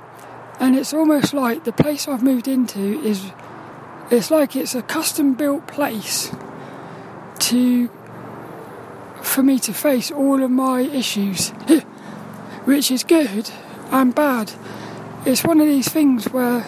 and 0.60 0.76
it's 0.76 0.92
almost 0.92 1.34
like 1.34 1.64
the 1.64 1.72
place 1.72 2.08
I've 2.08 2.22
moved 2.22 2.48
into 2.48 3.00
is 3.00 3.30
it's 4.10 4.30
like 4.30 4.54
it's 4.54 4.74
a 4.74 4.82
custom 4.82 5.34
built 5.34 5.66
place 5.66 6.30
to 7.40 7.88
for 9.22 9.42
me 9.42 9.58
to 9.58 9.72
face 9.72 10.10
all 10.10 10.42
of 10.42 10.50
my 10.50 10.80
issues 10.80 11.48
which 12.64 12.90
is 12.90 13.02
good 13.04 13.50
and 13.90 14.14
bad. 14.14 14.52
It's 15.26 15.44
one 15.44 15.60
of 15.60 15.66
these 15.66 15.88
things 15.88 16.26
where 16.26 16.66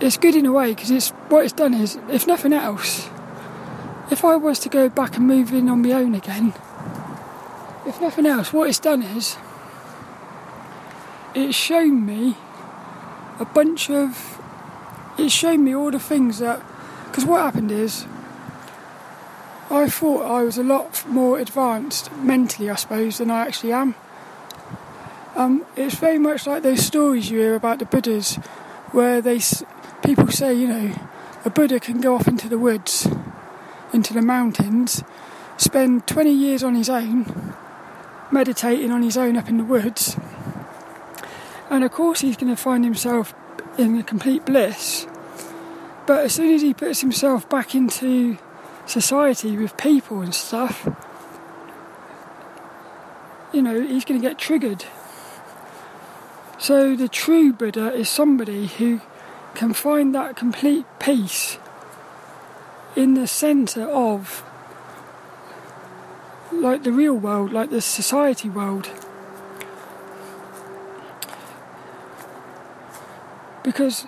it's 0.00 0.16
good 0.16 0.34
in 0.34 0.46
a 0.46 0.52
way 0.52 0.74
because 0.74 0.90
it's 0.90 1.10
what 1.28 1.44
it's 1.44 1.52
done 1.52 1.74
is 1.74 1.98
if 2.08 2.26
nothing 2.26 2.52
else 2.52 3.08
if 4.10 4.24
I 4.24 4.34
was 4.36 4.58
to 4.60 4.68
go 4.68 4.88
back 4.88 5.16
and 5.16 5.26
move 5.26 5.52
in 5.52 5.68
on 5.68 5.82
my 5.82 5.92
own 5.92 6.14
again 6.14 6.54
if 7.86 8.00
nothing 8.00 8.26
else 8.26 8.52
what 8.52 8.68
it's 8.68 8.78
done 8.78 9.02
is 9.02 9.36
it's 11.34 11.56
shown 11.56 12.04
me 12.04 12.36
a 13.38 13.44
bunch 13.44 13.90
of. 13.90 14.40
It's 15.18 15.34
shown 15.34 15.64
me 15.64 15.74
all 15.74 15.90
the 15.90 16.00
things 16.00 16.38
that. 16.38 16.62
Because 17.06 17.24
what 17.24 17.40
happened 17.42 17.70
is. 17.70 18.06
I 19.72 19.88
thought 19.88 20.22
I 20.22 20.42
was 20.42 20.58
a 20.58 20.64
lot 20.64 21.06
more 21.06 21.38
advanced 21.38 22.12
mentally, 22.16 22.68
I 22.68 22.74
suppose, 22.74 23.18
than 23.18 23.30
I 23.30 23.46
actually 23.46 23.72
am. 23.72 23.94
Um, 25.36 25.64
it's 25.76 25.94
very 25.94 26.18
much 26.18 26.48
like 26.48 26.64
those 26.64 26.84
stories 26.84 27.30
you 27.30 27.38
hear 27.38 27.54
about 27.54 27.78
the 27.78 27.84
Buddhas, 27.84 28.34
where 28.90 29.20
they 29.20 29.40
people 30.02 30.28
say, 30.28 30.54
you 30.54 30.66
know, 30.66 31.08
a 31.44 31.50
Buddha 31.50 31.78
can 31.78 32.00
go 32.00 32.16
off 32.16 32.26
into 32.26 32.48
the 32.48 32.58
woods, 32.58 33.08
into 33.92 34.12
the 34.12 34.22
mountains, 34.22 35.04
spend 35.56 36.06
20 36.06 36.32
years 36.32 36.64
on 36.64 36.74
his 36.74 36.90
own, 36.90 37.54
meditating 38.32 38.90
on 38.90 39.04
his 39.04 39.16
own 39.16 39.36
up 39.36 39.48
in 39.48 39.56
the 39.56 39.64
woods, 39.64 40.16
and 41.70 41.84
of 41.84 41.92
course, 41.92 42.20
he's 42.20 42.36
going 42.36 42.54
to 42.54 42.60
find 42.60 42.84
himself 42.84 43.32
in 43.78 43.96
a 43.98 44.02
complete 44.02 44.44
bliss. 44.44 45.06
But 46.06 46.24
as 46.24 46.34
soon 46.34 46.52
as 46.52 46.62
he 46.62 46.74
puts 46.74 47.00
himself 47.00 47.48
back 47.48 47.74
into 47.74 48.36
society 48.86 49.56
with 49.56 49.76
people 49.76 50.20
and 50.20 50.34
stuff, 50.34 50.88
you 53.52 53.62
know, 53.62 53.80
he's 53.80 54.04
going 54.04 54.20
to 54.20 54.28
get 54.28 54.38
triggered. 54.38 54.84
So 56.58 56.96
the 56.96 57.08
true 57.08 57.52
Buddha 57.52 57.92
is 57.92 58.08
somebody 58.08 58.66
who 58.66 59.00
can 59.54 59.72
find 59.72 60.14
that 60.14 60.36
complete 60.36 60.86
peace 60.98 61.58
in 62.96 63.14
the 63.14 63.26
centre 63.26 63.88
of 63.88 64.44
like 66.52 66.82
the 66.82 66.92
real 66.92 67.14
world, 67.14 67.52
like 67.52 67.70
the 67.70 67.80
society 67.80 68.48
world. 68.48 68.90
Because 73.62 74.06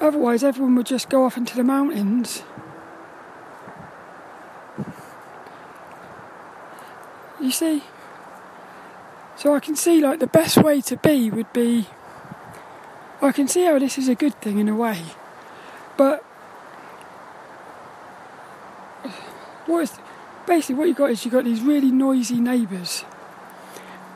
otherwise 0.00 0.42
everyone 0.42 0.74
would 0.76 0.86
just 0.86 1.08
go 1.08 1.24
off 1.24 1.36
into 1.36 1.56
the 1.56 1.64
mountains. 1.64 2.42
You 7.40 7.50
see? 7.50 7.82
So 9.36 9.54
I 9.54 9.60
can 9.60 9.74
see 9.74 10.00
like 10.00 10.20
the 10.20 10.26
best 10.26 10.56
way 10.62 10.80
to 10.82 10.96
be 10.96 11.30
would 11.30 11.52
be. 11.52 11.86
I 13.20 13.32
can 13.32 13.48
see 13.48 13.64
how 13.64 13.78
this 13.78 13.98
is 13.98 14.08
a 14.08 14.14
good 14.14 14.40
thing 14.40 14.58
in 14.58 14.68
a 14.68 14.74
way, 14.74 15.00
but 15.96 16.24
what 19.66 19.80
is 19.80 19.98
basically 20.46 20.74
what 20.74 20.88
you 20.88 20.94
got 20.94 21.10
is 21.10 21.24
you 21.24 21.30
got 21.30 21.44
these 21.44 21.60
really 21.60 21.90
noisy 21.90 22.40
neighbours. 22.40 23.04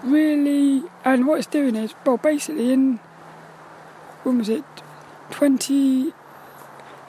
Really, 0.03 0.85
and 1.05 1.27
what 1.27 1.39
it's 1.39 1.47
doing 1.47 1.77
is 1.77 1.95
well, 2.05 2.17
basically 2.17 2.73
in 2.73 3.01
when 4.27 4.39
was 4.39 4.49
it? 4.49 4.65
20. 5.31 6.09
It 6.09 6.15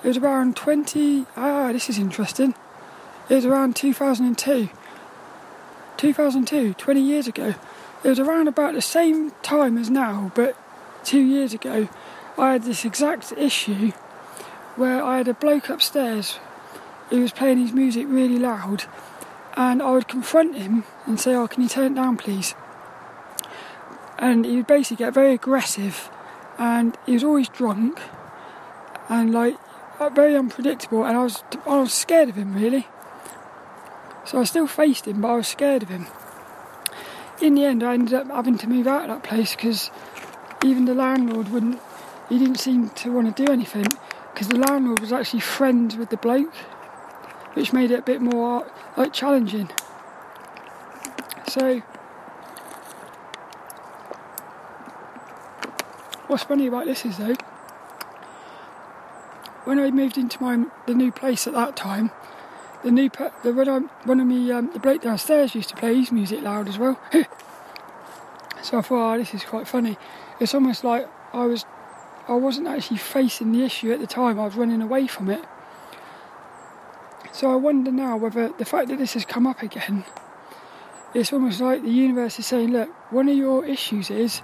was 0.04 0.18
around 0.18 0.56
20. 0.56 1.26
Ah, 1.36 1.72
this 1.72 1.90
is 1.90 1.98
interesting. 1.98 2.54
It 3.28 3.36
was 3.36 3.46
around 3.46 3.76
2002. 3.76 4.70
2002, 5.98 6.74
20 6.76 7.02
years 7.02 7.28
ago. 7.28 7.56
It 8.04 8.10
was 8.10 8.20
around 8.20 8.48
about 8.48 8.76
the 8.76 8.82
same 8.82 9.32
time 9.42 9.80
as 9.80 9.90
now, 9.90 10.32
but 10.36 10.56
two 11.04 11.20
years 11.20 11.54
ago, 11.56 11.90
I 12.38 12.54
had 12.54 12.64
this 12.64 12.86
exact 12.86 13.32
issue 13.32 13.92
where 14.76 15.04
I 15.04 15.18
had 15.18 15.28
a 15.28 15.34
bloke 15.34 15.70
upstairs 15.70 16.38
who 17.10 17.22
was 17.22 17.32
playing 17.32 17.58
his 17.58 17.74
music 17.74 18.06
really 18.08 18.38
loud, 18.38 18.86
and 19.56 19.82
I 19.82 19.92
would 19.92 20.08
confront 20.08 20.56
him 20.56 20.84
and 21.08 21.20
say, 21.20 21.34
Oh, 21.34 21.48
can 21.48 21.64
you 21.64 21.70
turn 21.70 21.94
it 21.94 21.96
down, 21.96 22.18
please? 22.18 22.54
And 24.20 24.46
he 24.46 24.58
would 24.58 24.68
basically 24.68 25.04
get 25.04 25.16
very 25.16 25.34
aggressive, 25.34 26.12
and 26.58 26.98
he 27.06 27.14
was 27.14 27.24
always 27.24 27.50
drunk, 27.50 28.00
and 29.10 29.34
like 29.34 29.58
uh, 30.00 30.10
very 30.10 30.36
unpredictable, 30.36 31.06
and 31.06 31.18
I 31.18 31.24
was 31.24 31.44
I 31.66 31.80
was 31.80 31.94
scared 31.94 32.30
of 32.30 32.36
him 32.36 32.54
really. 32.54 32.88
So 34.26 34.42
I 34.42 34.44
still 34.44 34.68
faced 34.68 35.08
him, 35.08 35.22
but 35.22 35.30
I 35.30 35.36
was 35.36 35.48
scared 35.48 35.84
of 35.84 35.90
him. 35.90 36.08
In 37.42 37.56
the 37.56 37.66
end, 37.66 37.84
I 37.84 37.94
ended 37.94 38.14
up 38.14 38.28
having 38.28 38.58
to 38.58 38.68
move 38.68 38.88
out 38.88 39.04
of 39.04 39.08
that 39.10 39.24
place 39.24 39.56
because 39.56 39.90
even 40.66 40.86
the 40.86 40.96
landlord 40.96 41.50
wouldn't. 41.50 41.80
He 42.28 42.38
didn't 42.38 42.60
seem 42.60 42.90
to 42.90 43.12
want 43.12 43.36
to 43.36 43.46
do 43.46 43.52
anything 43.52 43.86
because 44.34 44.50
the 44.50 44.58
landlord 44.58 45.00
was 45.00 45.14
actually 45.14 45.40
friends 45.40 45.96
with 45.96 46.10
the 46.10 46.18
bloke, 46.18 46.54
which 47.54 47.72
made 47.74 47.92
it 47.92 48.00
a 48.00 48.02
bit 48.02 48.22
more 48.22 48.70
like 48.98 49.14
challenging. 49.14 49.70
So, 51.48 51.82
what's 56.28 56.44
funny 56.44 56.68
about 56.68 56.86
this 56.86 57.06
is 57.06 57.18
though, 57.18 57.36
when 59.64 59.80
I 59.80 59.92
moved 59.92 60.18
into 60.18 60.42
my 60.42 60.66
the 60.86 60.94
new 60.94 61.12
place 61.12 61.48
at 61.48 61.54
that 61.54 61.76
time, 61.76 62.12
the 62.84 62.92
new 62.92 63.10
the 63.44 63.54
when 63.54 63.70
I, 63.70 63.80
one 64.06 64.20
of 64.20 64.28
me 64.28 64.52
um, 64.52 64.72
the 64.74 64.80
bloke 64.80 65.02
downstairs 65.02 65.56
used 65.56 65.70
to 65.70 65.76
play 65.76 65.96
his 65.96 66.12
music 66.12 66.42
loud 66.42 66.68
as 66.68 66.78
well. 66.78 67.00
so 68.62 68.78
I 68.78 68.82
thought, 68.82 69.16
oh, 69.16 69.18
this 69.18 69.34
is 69.34 69.44
quite 69.44 69.68
funny. 69.68 69.98
It's 70.40 70.54
almost 70.54 70.84
like 70.84 71.10
I 71.34 71.46
was 71.46 71.66
I 72.28 72.34
wasn't 72.34 72.68
actually 72.68 72.98
facing 72.98 73.52
the 73.52 73.64
issue 73.64 73.92
at 73.92 74.00
the 74.00 74.08
time. 74.08 74.40
I 74.40 74.46
was 74.46 74.56
running 74.56 74.82
away 74.82 75.08
from 75.08 75.30
it. 75.30 75.44
So 77.32 77.52
I 77.52 77.56
wonder 77.56 77.92
now 77.92 78.18
whether 78.18 78.50
the 78.50 78.66
fact 78.66 78.90
that 78.90 78.98
this 78.98 79.14
has 79.14 79.24
come 79.24 79.46
up 79.46 79.62
again, 79.62 80.06
it's 81.14 81.32
almost 81.32 81.62
like 81.62 81.84
the 81.84 81.92
universe 81.92 82.40
is 82.40 82.48
saying, 82.48 82.72
look, 82.72 82.90
one 83.12 83.30
of 83.30 83.38
your 83.38 83.64
issues 83.64 84.10
is 84.10 84.42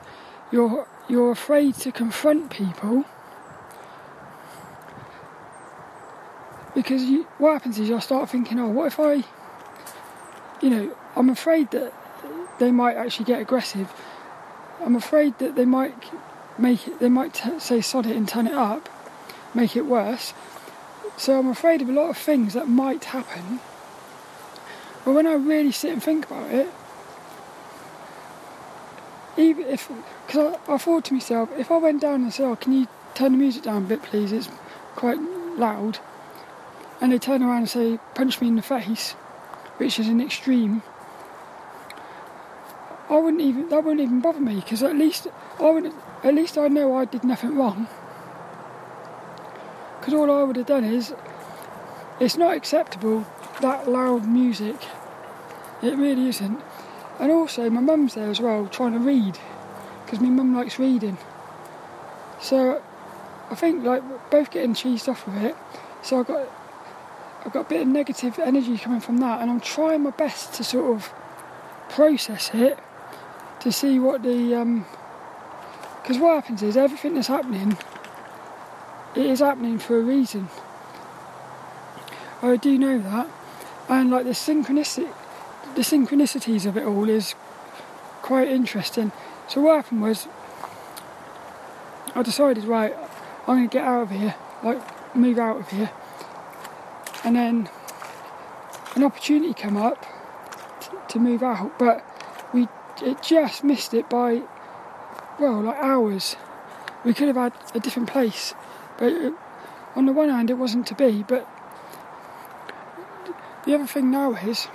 you're 0.53 0.87
you're 1.09 1.31
afraid 1.31 1.73
to 1.73 1.91
confront 1.91 2.51
people 2.51 3.03
because 6.75 7.03
you, 7.03 7.23
what 7.39 7.53
happens 7.53 7.79
is 7.79 7.89
you'll 7.89 8.01
start 8.01 8.29
thinking, 8.29 8.59
oh, 8.59 8.69
what 8.69 8.87
if 8.87 8.99
I, 8.99 9.23
you 10.61 10.69
know, 10.69 10.95
I'm 11.15 11.29
afraid 11.29 11.71
that 11.71 11.93
they 12.59 12.71
might 12.71 12.95
actually 12.95 13.25
get 13.25 13.41
aggressive. 13.41 13.91
I'm 14.83 14.95
afraid 14.95 15.37
that 15.39 15.55
they 15.55 15.65
might 15.65 15.93
make 16.57 16.87
it, 16.87 16.99
they 16.99 17.09
might 17.09 17.33
t- 17.33 17.59
say 17.59 17.81
sod 17.81 18.05
it 18.05 18.15
and 18.15 18.27
turn 18.27 18.47
it 18.47 18.53
up, 18.53 18.89
make 19.53 19.75
it 19.75 19.85
worse. 19.85 20.33
So 21.17 21.37
I'm 21.37 21.49
afraid 21.49 21.81
of 21.81 21.89
a 21.89 21.93
lot 21.93 22.09
of 22.09 22.17
things 22.17 22.53
that 22.53 22.67
might 22.67 23.03
happen. 23.05 23.59
But 25.05 25.13
when 25.13 25.27
I 25.27 25.33
really 25.33 25.71
sit 25.71 25.91
and 25.91 26.01
think 26.01 26.25
about 26.25 26.51
it, 26.51 26.69
even 29.37 29.65
if, 29.65 29.89
because 30.27 30.57
I, 30.67 30.73
I 30.73 30.77
thought 30.77 31.05
to 31.05 31.13
myself, 31.13 31.49
if 31.57 31.71
I 31.71 31.77
went 31.77 32.01
down 32.01 32.23
and 32.23 32.33
said, 32.33 32.45
oh, 32.45 32.55
can 32.55 32.73
you 32.73 32.87
turn 33.15 33.33
the 33.33 33.37
music 33.37 33.63
down 33.63 33.83
a 33.83 33.87
bit, 33.87 34.03
please? 34.03 34.31
It's 34.31 34.49
quite 34.95 35.19
loud 35.57 35.99
and 37.03 37.11
they 37.11 37.19
turn 37.19 37.43
around 37.43 37.57
and 37.57 37.69
say, 37.69 37.99
punch 38.15 38.39
me 38.39 38.47
in 38.47 38.55
the 38.55 38.61
face, 38.61 39.11
which 39.75 39.99
is 39.99 40.07
an 40.07 40.21
extreme, 40.21 40.81
I 43.09 43.17
wouldn't 43.17 43.41
even, 43.41 43.67
that 43.67 43.83
wouldn't 43.83 43.99
even 43.99 44.21
bother 44.21 44.39
me 44.39 44.55
because 44.55 44.81
at 44.81 44.95
least 44.95 45.27
I 45.59 45.69
would, 45.69 45.91
at 46.23 46.33
least 46.33 46.57
I 46.57 46.69
know 46.69 46.95
I 46.95 47.03
did 47.03 47.25
nothing 47.25 47.57
wrong. 47.57 47.87
Because 49.99 50.13
all 50.13 50.31
I 50.31 50.43
would 50.43 50.55
have 50.55 50.65
done 50.65 50.85
is, 50.85 51.13
it's 52.21 52.37
not 52.37 52.55
acceptable 52.55 53.27
that 53.59 53.89
loud 53.89 54.25
music. 54.25 54.77
It 55.81 55.97
really 55.97 56.29
isn't. 56.29 56.61
And 57.23 57.31
also, 57.31 57.69
my 57.69 57.79
mum's 57.79 58.15
there 58.15 58.29
as 58.29 58.41
well, 58.41 58.67
trying 58.67 58.91
to 58.91 58.99
read, 58.99 59.39
because 60.03 60.19
my 60.19 60.27
mum 60.27 60.53
likes 60.53 60.77
reading. 60.77 61.17
So, 62.41 62.83
I 63.49 63.55
think 63.55 63.85
like 63.85 64.03
both 64.29 64.51
getting 64.51 64.73
cheesed 64.73 65.07
off 65.07 65.25
with 65.25 65.37
it. 65.37 65.55
So 66.01 66.19
I 66.19 66.23
got 66.23 66.49
I've 67.45 67.53
got 67.53 67.61
a 67.67 67.69
bit 67.69 67.81
of 67.83 67.87
negative 67.87 68.39
energy 68.39 68.77
coming 68.77 68.99
from 68.99 69.19
that, 69.19 69.39
and 69.39 69.49
I'm 69.49 69.61
trying 69.61 70.03
my 70.03 70.09
best 70.09 70.53
to 70.55 70.65
sort 70.65 70.93
of 70.97 71.13
process 71.87 72.51
it 72.53 72.77
to 73.61 73.71
see 73.71 73.99
what 73.99 74.21
the. 74.23 74.83
Because 76.01 76.17
um, 76.17 76.21
what 76.21 76.43
happens 76.43 76.61
is 76.61 76.75
everything 76.75 77.15
that's 77.15 77.27
happening, 77.27 77.77
it 79.15 79.27
is 79.27 79.39
happening 79.39 79.79
for 79.79 79.97
a 79.97 80.01
reason. 80.01 80.49
I 82.41 82.57
do 82.57 82.77
know 82.77 82.99
that, 82.99 83.29
and 83.87 84.11
like 84.11 84.25
the 84.25 84.31
synchronicity, 84.31 85.09
the 85.75 85.81
synchronicities 85.81 86.65
of 86.65 86.77
it 86.77 86.85
all 86.85 87.09
is 87.09 87.35
quite 88.21 88.47
interesting. 88.47 89.11
So 89.47 89.61
what 89.61 89.75
happened 89.83 90.01
was, 90.01 90.27
I 92.15 92.21
decided 92.23 92.63
right, 92.65 92.93
I'm 93.47 93.57
going 93.57 93.69
to 93.69 93.73
get 93.73 93.85
out 93.85 94.03
of 94.03 94.11
here, 94.11 94.35
like 94.63 95.15
move 95.15 95.37
out 95.37 95.57
of 95.57 95.69
here 95.69 95.91
and 97.23 97.35
then 97.35 97.69
an 98.95 99.03
opportunity 99.03 99.53
came 99.53 99.77
up 99.77 100.05
t- 100.81 100.89
to 101.09 101.19
move 101.19 101.41
out, 101.41 101.77
but 101.79 102.03
we 102.53 102.67
it 103.01 103.23
just 103.23 103.63
missed 103.63 103.93
it 103.93 104.09
by 104.09 104.43
well, 105.39 105.61
like 105.61 105.77
hours. 105.77 106.35
We 107.03 107.13
could 107.13 107.27
have 107.27 107.37
had 107.37 107.53
a 107.73 107.79
different 107.79 108.09
place, 108.09 108.53
but 108.97 109.11
it, 109.11 109.33
on 109.95 110.05
the 110.05 110.13
one 110.13 110.29
hand, 110.29 110.49
it 110.49 110.55
wasn't 110.55 110.87
to 110.87 110.95
be. 110.95 111.23
But 111.23 111.47
the 113.65 113.73
other 113.75 113.87
thing 113.87 114.11
now 114.11 114.33
is, 114.33 114.67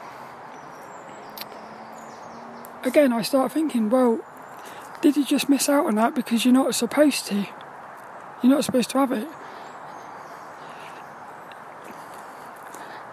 again, 2.85 3.13
I 3.13 3.23
start 3.23 3.53
thinking, 3.53 3.91
well, 3.91 4.21
did 5.01 5.17
you 5.17 5.25
just 5.25 5.49
miss 5.49 5.69
out 5.69 5.87
on 5.87 5.95
that 5.97 6.15
because 6.15 6.45
you're 6.45 6.55
not 6.55 6.75
supposed 6.75 7.27
to? 7.27 7.47
You're 8.43 8.53
not 8.53 8.65
supposed 8.65 8.91
to 8.91 8.99
have 8.99 9.13
it. 9.13 9.29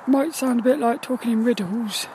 might 0.08 0.36
sound 0.36 0.60
a 0.60 0.64
bit 0.64 0.80
like 0.80 1.02
talking 1.02 1.32
in 1.32 1.44
riddles, 1.44 2.08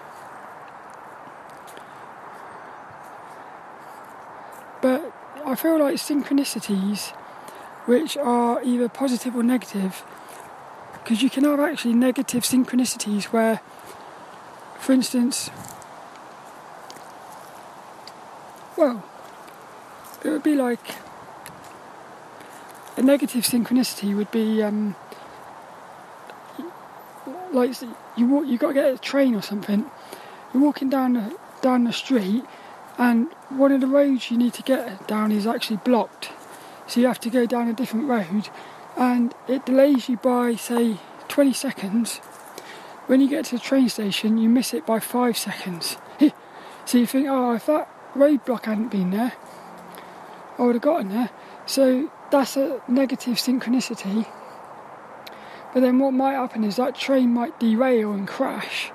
but 4.81 5.13
I 5.45 5.55
feel 5.57 5.79
like 5.79 5.97
synchronicities, 5.97 7.11
which 7.87 8.17
are 8.17 8.63
either 8.63 8.89
positive 8.89 9.35
or 9.35 9.43
negative, 9.43 10.05
because 10.93 11.23
you 11.23 11.31
can 11.31 11.45
have 11.45 11.59
actually 11.59 11.95
negative 11.95 12.45
synchronicities 12.45 13.25
where, 13.25 13.61
for 14.79 14.93
instance, 14.93 15.51
well, 18.81 19.05
it 20.25 20.31
would 20.31 20.43
be 20.43 20.55
like 20.55 20.81
a 22.97 23.03
negative 23.03 23.45
synchronicity 23.45 24.17
would 24.17 24.31
be. 24.31 24.63
Um, 24.63 24.97
like 27.53 27.75
you 28.17 28.27
walk, 28.27 28.47
you 28.47 28.57
got 28.57 28.69
to 28.69 28.75
get 28.75 28.95
a 28.95 28.97
train 28.97 29.35
or 29.35 29.43
something. 29.43 29.85
You're 30.55 30.63
walking 30.63 30.89
down 30.89 31.13
the, 31.13 31.39
down 31.61 31.85
the 31.85 31.93
street, 31.93 32.45
and 32.97 33.31
one 33.51 33.71
of 33.71 33.83
the 33.83 33.87
roads 33.87 34.31
you 34.31 34.39
need 34.39 34.55
to 34.55 34.63
get 34.63 35.07
down 35.07 35.31
is 35.31 35.47
actually 35.47 35.79
blocked, 35.79 36.31
so 36.87 37.01
you 37.01 37.07
have 37.07 37.21
to 37.21 37.31
go 37.31 37.45
down 37.45 37.69
a 37.69 37.75
different 37.75 38.09
road, 38.09 38.49
and 38.97 39.35
it 39.47 39.67
delays 39.67 40.09
you 40.09 40.17
by 40.17 40.55
say 40.55 40.97
20 41.29 41.53
seconds. 41.53 42.17
When 43.09 43.21
you 43.21 43.29
get 43.29 43.47
to 43.47 43.57
the 43.57 43.61
train 43.61 43.91
station, 43.91 44.39
you 44.39 44.49
miss 44.49 44.73
it 44.73 44.87
by 44.87 45.01
five 45.01 45.37
seconds. 45.37 45.99
so 46.87 46.99
you 46.99 47.07
think, 47.07 47.27
oh, 47.29 47.53
if 47.55 47.67
that 47.67 47.90
roadblock 48.15 48.65
hadn't 48.65 48.91
been 48.91 49.11
there, 49.11 49.33
I 50.59 50.63
would 50.63 50.75
have 50.75 50.83
gotten 50.83 51.09
there. 51.09 51.31
So 51.67 52.11
that's 52.31 52.57
a 52.57 52.81
negative 52.89 53.37
synchronicity 53.37 54.27
but 55.73 55.81
then 55.81 55.99
what 55.99 56.13
might 56.13 56.33
happen 56.33 56.65
is 56.65 56.77
that 56.77 56.97
train 56.97 57.33
might 57.33 57.59
derail 57.61 58.13
and 58.13 58.27
crash, 58.27 58.91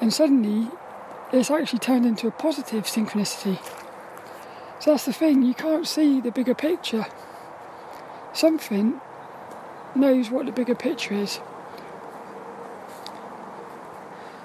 and 0.00 0.12
suddenly 0.12 0.68
it's 1.32 1.50
actually 1.50 1.80
turned 1.80 2.06
into 2.06 2.28
a 2.28 2.30
positive 2.30 2.84
synchronicity. 2.84 3.58
So 4.78 4.92
that's 4.92 5.06
the 5.06 5.12
thing, 5.12 5.42
you 5.42 5.54
can't 5.54 5.86
see 5.86 6.20
the 6.20 6.30
bigger 6.30 6.54
picture. 6.54 7.06
Something 8.32 9.00
knows 9.94 10.30
what 10.30 10.46
the 10.46 10.52
bigger 10.52 10.74
picture 10.74 11.14
is. 11.14 11.40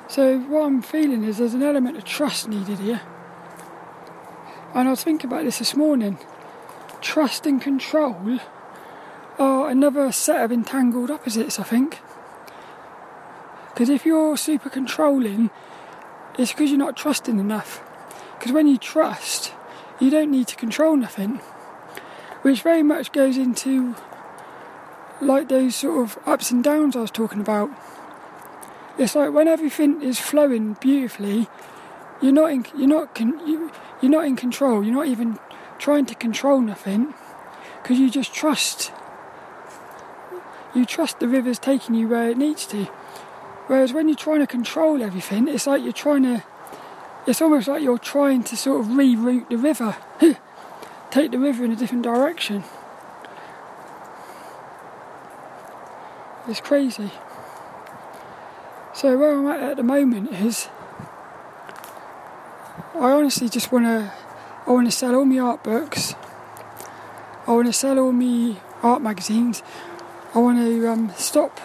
So 0.07 0.39
what 0.39 0.65
I'm 0.65 0.81
feeling 0.81 1.23
is 1.23 1.37
there's 1.37 1.53
an 1.53 1.63
element 1.63 1.97
of 1.97 2.05
trust 2.05 2.47
needed 2.47 2.79
here. 2.79 3.01
And 4.73 4.88
I 4.88 4.91
was 4.91 5.03
thinking 5.03 5.29
about 5.29 5.43
this 5.43 5.60
this 5.60 5.75
morning. 5.75 6.17
Trust 7.01 7.45
and 7.45 7.62
control 7.62 8.39
are 9.38 9.69
another 9.69 10.12
set 10.12 10.43
of 10.43 10.51
entangled 10.51 11.12
opposites, 11.12 11.60
I 11.60 11.63
think. 11.63 11.99
Because 13.69 13.89
if 13.89 14.05
you're 14.05 14.38
super 14.38 14.69
controlling 14.69 15.49
it's 16.38 16.51
because 16.51 16.69
you're 16.69 16.79
not 16.79 16.95
trusting 16.95 17.39
enough. 17.39 17.84
Because 18.38 18.51
when 18.51 18.67
you 18.67 18.77
trust, 18.77 19.53
you 19.99 20.10
don't 20.10 20.31
need 20.31 20.47
to 20.47 20.55
control 20.55 20.95
nothing, 20.95 21.38
which 22.41 22.62
very 22.62 22.84
much 22.84 23.12
goes 23.12 23.38
into 23.38 23.95
like 25.21 25.49
those 25.49 25.75
sort 25.75 26.03
of 26.03 26.17
ups 26.25 26.49
and 26.51 26.63
downs 26.63 26.95
I 26.95 27.01
was 27.01 27.12
talking 27.12 27.41
about. 27.41 27.69
It's 28.97 29.15
like 29.15 29.31
when 29.31 29.47
everything 29.47 30.01
is 30.01 30.19
flowing 30.19 30.77
beautifully, 30.79 31.47
you're 32.21 32.31
not 32.31 32.51
in, 32.51 32.65
you're 32.75 32.88
not 32.88 33.15
con, 33.15 33.45
you, 33.47 33.71
you're 34.01 34.12
not 34.12 34.25
in 34.25 34.36
control. 34.36 34.84
You're 34.84 34.95
not 34.95 35.07
even 35.07 35.39
trying 35.79 36.05
to 36.05 36.15
control 36.15 36.62
nothing 36.62 37.13
because 37.81 37.99
you 37.99 38.10
just 38.10 38.34
trust. 38.34 38.91
You 40.73 40.86
trust 40.86 41.19
the 41.19 41.27
river's 41.27 41.60
taking 41.60 41.95
you 41.95 42.07
where 42.07 42.29
it 42.29 42.38
needs 42.38 42.65
to. 42.67 42.86
Whereas 43.67 43.93
when 43.93 44.07
you're 44.07 44.17
trying 44.17 44.39
to 44.39 44.47
control 44.47 45.01
everything, 45.01 45.47
it's 45.47 45.67
like 45.67 45.84
you're 45.84 45.93
trying 45.93 46.23
to. 46.23 46.43
It's 47.27 47.41
almost 47.41 47.67
like 47.67 47.84
you're 47.84 47.99
trying 47.99 48.43
to 48.45 48.57
sort 48.57 48.81
of 48.81 48.88
reroute 48.88 49.49
the 49.49 49.57
river, 49.57 49.95
take 51.12 51.31
the 51.31 51.38
river 51.38 51.63
in 51.63 51.71
a 51.71 51.75
different 51.75 52.03
direction. 52.03 52.63
It's 56.47 56.60
crazy. 56.60 57.12
So 58.93 59.17
where 59.17 59.38
I'm 59.38 59.47
at 59.47 59.62
at 59.62 59.77
the 59.77 59.84
moment 59.84 60.31
is, 60.31 60.67
I 62.93 63.12
honestly 63.12 63.47
just 63.47 63.71
want 63.71 63.86
to, 63.86 64.12
I 64.67 64.71
want 64.71 64.86
to 64.86 64.91
sell 64.91 65.15
all 65.15 65.23
my 65.23 65.39
art 65.39 65.63
books. 65.63 66.13
I 67.47 67.51
want 67.54 67.67
to 67.67 67.73
sell 67.73 67.97
all 67.97 68.12
my 68.12 68.58
art 68.84 69.01
magazines. 69.01 69.63
I 70.36 70.39
want 70.39 70.60
to 70.60 70.88
um, 70.88 71.13
stop. 71.15 71.62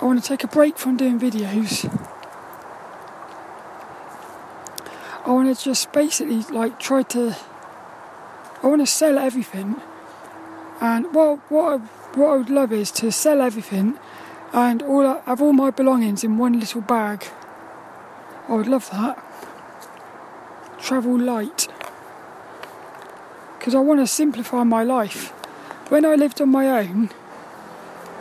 I 0.00 0.04
want 0.04 0.20
to 0.20 0.28
take 0.28 0.42
a 0.42 0.48
break 0.48 0.76
from 0.76 0.96
doing 0.96 1.20
videos. 1.20 1.88
I 5.24 5.30
want 5.30 5.56
to 5.56 5.64
just 5.64 5.92
basically 5.92 6.42
like 6.54 6.80
try 6.80 7.04
to. 7.04 7.36
I 8.62 8.66
want 8.66 8.82
to 8.82 8.86
sell 8.86 9.18
everything, 9.18 9.80
and 10.80 11.14
well, 11.14 11.36
what 11.48 11.64
I, 11.64 11.76
what 12.18 12.28
I 12.28 12.36
would 12.36 12.50
love 12.50 12.72
is 12.72 12.90
to 12.92 13.12
sell 13.12 13.40
everything, 13.40 13.98
and 14.52 14.82
all 14.82 15.22
have 15.26 15.40
all 15.40 15.52
my 15.52 15.70
belongings 15.70 16.24
in 16.24 16.38
one 16.38 16.58
little 16.58 16.80
bag. 16.80 17.24
I 18.48 18.54
would 18.56 18.66
love 18.66 18.90
that. 18.90 19.33
Travel 20.84 21.18
light 21.18 21.68
because 23.64 23.74
I 23.74 23.80
want 23.80 24.00
to 24.00 24.06
simplify 24.06 24.62
my 24.64 24.82
life. 24.82 25.30
When 25.88 26.04
I 26.04 26.16
lived 26.16 26.42
on 26.42 26.50
my 26.50 26.68
own, 26.68 27.08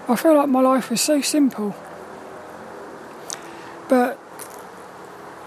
I 0.08 0.16
felt 0.16 0.38
like 0.38 0.48
my 0.48 0.62
life 0.62 0.90
was 0.90 1.02
so 1.02 1.20
simple. 1.20 1.76
But 3.90 4.18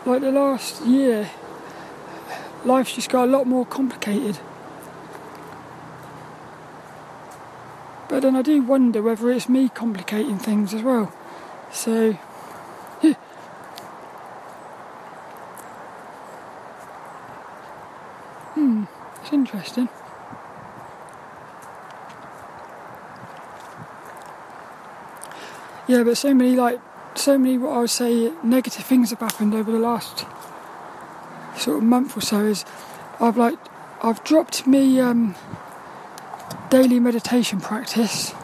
like 0.04 0.20
the 0.20 0.30
last 0.30 0.84
year, 0.84 1.30
life's 2.66 2.94
just 2.94 3.08
got 3.08 3.24
a 3.24 3.30
lot 3.30 3.46
more 3.46 3.64
complicated. 3.64 4.38
But 8.10 8.20
then 8.20 8.36
I 8.36 8.42
do 8.42 8.60
wonder 8.60 9.00
whether 9.00 9.30
it's 9.30 9.48
me 9.48 9.70
complicating 9.70 10.38
things 10.38 10.74
as 10.74 10.82
well. 10.82 11.10
So, 11.72 12.18
yeah. 13.00 13.14
Hmm. 18.52 18.84
It's 19.22 19.32
interesting. 19.56 19.88
Yeah, 25.88 26.02
but 26.02 26.16
so 26.16 26.34
many 26.34 26.56
like 26.56 26.80
so 27.14 27.38
many 27.38 27.58
what 27.58 27.72
I 27.72 27.80
would 27.80 27.90
say 27.90 28.32
negative 28.42 28.84
things 28.84 29.10
have 29.10 29.20
happened 29.20 29.54
over 29.54 29.70
the 29.70 29.78
last 29.78 30.26
sort 31.56 31.78
of 31.78 31.84
month 31.84 32.16
or 32.16 32.20
so 32.20 32.44
is 32.44 32.64
I've 33.20 33.36
like 33.36 33.58
I've 34.02 34.22
dropped 34.24 34.66
me 34.66 35.00
um, 35.00 35.34
daily 36.70 37.00
meditation 37.00 37.60
practice. 37.60 38.34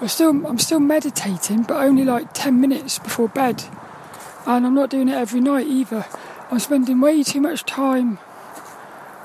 I'm 0.00 0.08
still 0.08 0.46
I'm 0.46 0.58
still 0.58 0.80
meditating, 0.80 1.62
but 1.62 1.78
only 1.78 2.04
like 2.04 2.32
ten 2.34 2.60
minutes 2.60 2.98
before 2.98 3.28
bed, 3.28 3.64
and 4.46 4.64
I'm 4.66 4.74
not 4.74 4.90
doing 4.90 5.08
it 5.08 5.14
every 5.14 5.40
night 5.40 5.66
either. 5.66 6.06
I'm 6.50 6.60
spending 6.60 7.00
way 7.00 7.22
too 7.22 7.40
much 7.40 7.64
time 7.64 8.18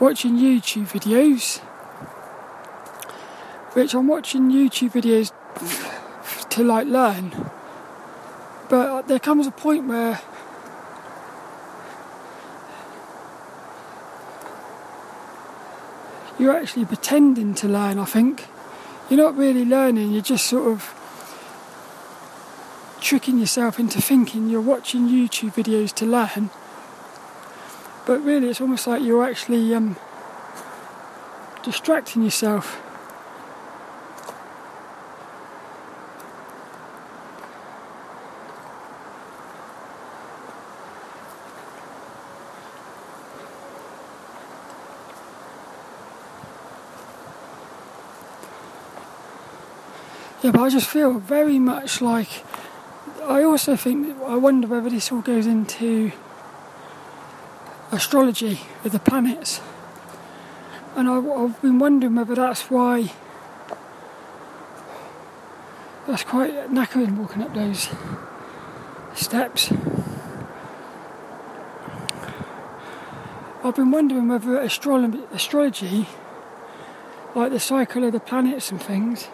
watching 0.03 0.37
YouTube 0.37 0.87
videos, 0.91 1.59
which 3.73 3.93
I'm 3.93 4.05
watching 4.05 4.51
YouTube 4.51 4.91
videos 4.91 5.31
to 6.49 6.61
like 6.61 6.87
learn. 6.87 7.31
But 8.67 9.07
there 9.07 9.19
comes 9.19 9.47
a 9.47 9.51
point 9.51 9.87
where 9.87 10.19
you're 16.37 16.53
actually 16.53 16.83
pretending 16.83 17.55
to 17.55 17.69
learn, 17.69 17.97
I 17.97 18.03
think. 18.03 18.47
You're 19.09 19.21
not 19.21 19.37
really 19.37 19.63
learning, 19.63 20.11
you're 20.11 20.21
just 20.21 20.47
sort 20.47 20.67
of 20.67 20.79
tricking 22.99 23.37
yourself 23.37 23.79
into 23.79 24.01
thinking 24.01 24.49
you're 24.49 24.59
watching 24.59 25.07
YouTube 25.07 25.53
videos 25.53 25.93
to 25.93 26.05
learn 26.05 26.49
but 28.05 28.19
really 28.23 28.49
it's 28.49 28.61
almost 28.61 28.87
like 28.87 29.01
you're 29.01 29.23
actually 29.23 29.73
um, 29.73 29.95
distracting 31.63 32.23
yourself. 32.23 32.79
Yeah, 50.41 50.51
but 50.51 50.59
I 50.59 50.69
just 50.69 50.89
feel 50.89 51.19
very 51.19 51.57
much 51.57 52.01
like 52.01 52.43
I 53.23 53.43
also 53.43 53.77
think 53.77 54.17
I 54.23 54.35
wonder 54.35 54.67
whether 54.67 54.89
this 54.89 55.09
all 55.09 55.21
goes 55.21 55.47
into 55.47 56.11
astrology 57.93 58.59
with 58.83 58.91
the 58.91 58.99
planets. 58.99 59.61
And 60.95 61.07
I, 61.09 61.15
have 61.15 61.61
been 61.61 61.79
wondering 61.79 62.15
whether 62.15 62.35
that's 62.35 62.69
why 62.69 63.11
that's 66.07 66.23
quite 66.23 66.53
knackering 66.69 67.17
walking 67.17 67.41
up 67.43 67.53
those 67.53 67.89
steps. 69.13 69.71
I've 73.63 73.75
been 73.75 73.91
wondering 73.91 74.27
whether 74.27 74.57
astrology, 74.57 75.23
astrology, 75.31 76.09
like 77.33 77.51
the 77.51 77.59
cycle 77.59 78.03
of 78.03 78.11
the 78.11 78.19
planets 78.19 78.71
and 78.71 78.81
things, 78.81 79.29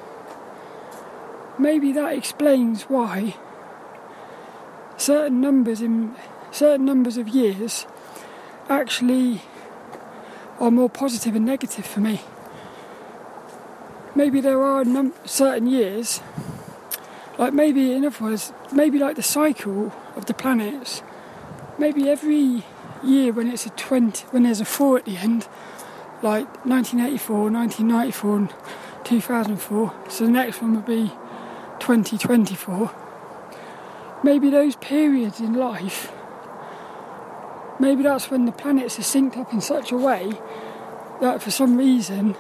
maybe 1.58 1.92
that 1.94 2.14
explains 2.14 2.84
why 2.84 3.36
certain 4.98 5.42
numbers 5.42 5.82
in 5.82 6.16
certain 6.52 6.86
numbers 6.86 7.18
of 7.18 7.28
years 7.28 7.86
actually 8.70 9.42
are 10.60 10.72
more 10.72 10.90
positive 10.90 11.36
and 11.36 11.46
negative 11.46 11.86
for 11.86 12.00
me. 12.00 12.22
Maybe 14.16 14.42
there 14.42 14.62
are 14.62 14.86
num- 14.86 15.14
certain 15.26 15.68
years, 15.68 16.22
like 17.38 17.54
maybe 17.54 17.94
in 17.94 18.06
other 18.06 18.24
words, 18.24 18.54
maybe 18.72 19.00
like 19.00 19.16
the 19.16 19.24
cycle 19.24 19.94
of 20.16 20.26
the 20.26 20.34
planets. 20.34 21.02
Maybe 21.78 22.10
every 22.10 22.64
year 23.04 23.32
when 23.32 23.48
it's 23.48 23.66
a 23.66 23.70
20, 23.70 24.28
when 24.28 24.44
there's 24.44 24.60
a 24.60 24.66
four 24.66 24.98
at 24.98 25.06
the 25.06 25.18
end, 25.18 25.48
like 26.22 26.48
1984, 26.66 27.50
1994, 27.50 28.36
and 28.36 28.54
2004. 29.06 29.94
So 30.10 30.26
the 30.26 30.32
next 30.32 30.62
one 30.62 30.76
would 30.76 30.86
be 30.86 31.12
2024. 31.80 32.92
Maybe 34.22 34.50
those 34.50 34.76
periods 34.76 35.40
in 35.40 35.54
life 35.54 36.12
maybe 37.80 38.04
that's 38.04 38.30
when 38.30 38.46
the 38.46 38.52
planets 38.52 39.00
are 39.00 39.04
synced 39.04 39.38
up 39.38 39.54
in 39.54 39.62
such 39.62 39.92
a 39.92 39.98
way 39.98 40.34
that 41.22 41.42
for 41.42 41.52
some 41.52 41.78
reason, 41.78 42.36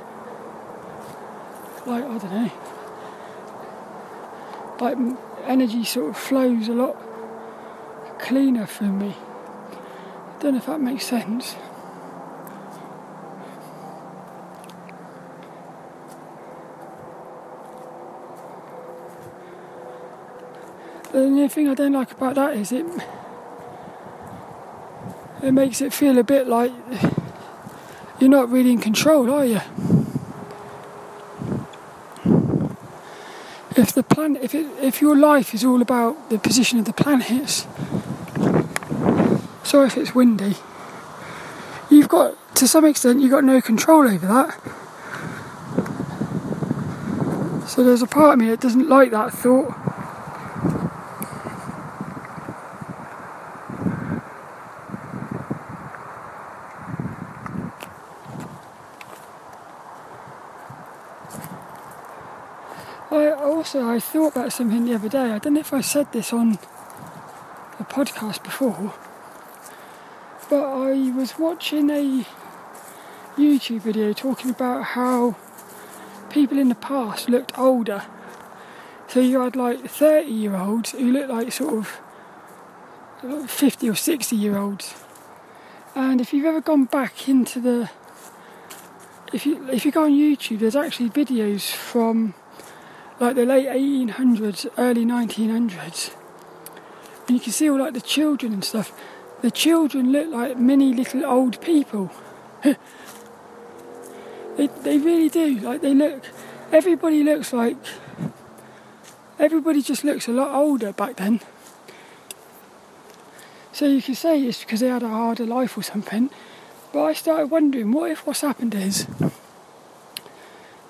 like, 1.85 2.03
I 2.03 2.17
don't 2.17 2.31
know, 2.31 2.51
like 4.79 4.97
energy 5.45 5.83
sort 5.83 6.09
of 6.09 6.17
flows 6.17 6.67
a 6.67 6.73
lot 6.73 6.95
cleaner 8.19 8.65
through 8.65 8.91
me. 8.93 9.15
I 9.17 10.41
don't 10.41 10.53
know 10.53 10.59
if 10.59 10.65
that 10.67 10.81
makes 10.81 11.05
sense. 11.05 11.55
The 21.11 21.17
only 21.17 21.47
thing 21.47 21.67
I 21.67 21.73
don't 21.73 21.93
like 21.93 22.11
about 22.11 22.35
that 22.35 22.55
is 22.55 22.71
it 22.71 22.85
it 25.41 25.51
makes 25.51 25.81
it 25.81 25.93
feel 25.93 26.17
a 26.17 26.23
bit 26.23 26.47
like 26.47 26.71
you're 28.19 28.29
not 28.29 28.49
really 28.49 28.71
in 28.71 28.79
control, 28.79 29.31
are 29.31 29.45
you? 29.45 29.61
If 33.75 33.93
the 33.93 34.03
planet, 34.03 34.43
if 34.43 34.53
it, 34.53 34.67
if 34.81 34.99
your 35.01 35.15
life 35.15 35.53
is 35.53 35.63
all 35.63 35.81
about 35.81 36.29
the 36.29 36.37
position 36.37 36.79
of 36.79 36.85
the 36.85 36.93
planets, 36.93 37.65
sorry 39.63 39.87
if 39.87 39.97
it's 39.97 40.13
windy. 40.13 40.55
You've 41.89 42.09
got, 42.09 42.35
to 42.55 42.67
some 42.67 42.83
extent, 42.85 43.21
you've 43.21 43.31
got 43.31 43.43
no 43.43 43.61
control 43.61 44.07
over 44.07 44.27
that. 44.27 44.59
So 47.69 47.83
there's 47.83 48.01
a 48.01 48.07
part 48.07 48.33
of 48.33 48.39
me 48.39 48.49
that 48.49 48.59
doesn't 48.59 48.89
like 48.89 49.11
that 49.11 49.31
thought. 49.31 49.73
I 63.11 63.31
also 63.31 63.81
The 64.57 64.95
other 64.95 65.09
day. 65.09 65.31
I 65.31 65.37
don't 65.37 65.53
know 65.53 65.59
if 65.59 65.73
I 65.73 65.81
said 65.81 66.11
this 66.11 66.33
on 66.33 66.53
a 67.79 67.83
podcast 67.83 68.43
before, 68.43 68.95
but 70.49 70.63
I 70.65 71.11
was 71.11 71.37
watching 71.37 71.91
a 71.91 72.25
YouTube 73.37 73.81
video 73.81 74.11
talking 74.11 74.49
about 74.49 74.83
how 74.83 75.35
people 76.31 76.57
in 76.57 76.67
the 76.67 76.75
past 76.75 77.29
looked 77.29 77.57
older. 77.59 78.03
So 79.07 79.19
you 79.19 79.39
had 79.39 79.55
like 79.55 79.87
30 79.87 80.31
year 80.31 80.55
olds 80.55 80.91
who 80.91 81.11
looked 81.11 81.29
like 81.29 81.51
sort 81.51 81.85
of 83.21 83.49
50 83.51 83.87
or 83.87 83.95
60 83.95 84.35
year 84.35 84.57
olds. 84.57 84.95
And 85.93 86.19
if 86.19 86.33
you've 86.33 86.45
ever 86.45 86.59
gone 86.59 86.85
back 86.85 87.29
into 87.29 87.61
the 87.61 87.91
if 89.31 89.45
you 89.45 89.69
if 89.69 89.85
you 89.85 89.91
go 89.91 90.05
on 90.05 90.11
YouTube, 90.11 90.59
there's 90.59 90.75
actually 90.75 91.11
videos 91.11 91.71
from 91.71 92.33
like 93.19 93.35
the 93.35 93.45
late 93.45 93.67
1800s, 93.67 94.67
early 94.77 95.05
1900s. 95.05 96.15
And 97.27 97.37
you 97.37 97.39
can 97.39 97.51
see 97.51 97.69
all 97.69 97.79
like 97.79 97.93
the 97.93 98.01
children 98.01 98.53
and 98.53 98.63
stuff. 98.63 98.91
The 99.41 99.51
children 99.51 100.11
look 100.11 100.29
like 100.29 100.57
many 100.57 100.93
little 100.93 101.25
old 101.25 101.61
people. 101.61 102.11
they, 102.63 102.77
they 104.57 104.97
really 104.97 105.29
do. 105.29 105.59
Like 105.59 105.81
they 105.81 105.93
look, 105.93 106.23
everybody 106.71 107.23
looks 107.23 107.53
like, 107.53 107.77
everybody 109.37 109.81
just 109.81 110.03
looks 110.03 110.27
a 110.27 110.31
lot 110.31 110.55
older 110.55 110.93
back 110.93 111.17
then. 111.17 111.41
So 113.71 113.85
you 113.85 114.01
can 114.01 114.15
say 114.15 114.41
it's 114.41 114.61
because 114.61 114.79
they 114.79 114.87
had 114.87 115.03
a 115.03 115.09
harder 115.09 115.45
life 115.45 115.77
or 115.77 115.83
something. 115.83 116.29
But 116.91 117.03
I 117.03 117.13
started 117.13 117.47
wondering, 117.47 117.91
what 117.91 118.11
if 118.11 118.25
what's 118.25 118.41
happened 118.41 118.73
is 118.75 119.05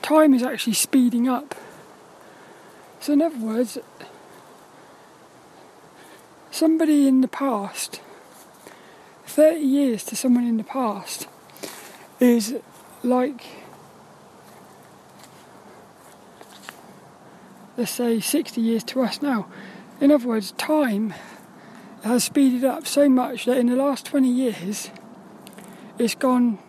time 0.02 0.34
is 0.34 0.44
actually 0.44 0.74
speeding 0.74 1.28
up? 1.28 1.56
So, 2.99 3.13
in 3.13 3.21
other 3.21 3.38
words, 3.38 3.77
somebody 6.51 7.07
in 7.07 7.21
the 7.21 7.27
past, 7.29 8.01
30 9.25 9.59
years 9.62 10.03
to 10.05 10.15
someone 10.15 10.45
in 10.45 10.57
the 10.57 10.63
past, 10.65 11.27
is 12.19 12.57
like, 13.01 13.45
let's 17.77 17.91
say, 17.91 18.19
60 18.19 18.59
years 18.59 18.83
to 18.85 19.01
us 19.01 19.21
now. 19.21 19.47
In 20.01 20.12
other 20.12 20.27
words, 20.27 20.51
time 20.53 21.13
has 22.03 22.25
speeded 22.25 22.65
up 22.65 22.85
so 22.85 23.07
much 23.07 23.45
that 23.45 23.57
in 23.57 23.67
the 23.67 23.75
last 23.77 24.05
20 24.05 24.29
years, 24.29 24.89
it's 25.97 26.15
gone 26.15 26.59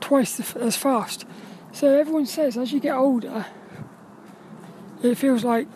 twice 0.00 0.54
as 0.54 0.76
fast. 0.76 1.24
So 1.72 1.98
everyone 1.98 2.26
says 2.26 2.56
as 2.56 2.72
you 2.72 2.78
get 2.78 2.94
older, 2.94 3.46
it 5.02 5.16
feels 5.16 5.44
like 5.44 5.66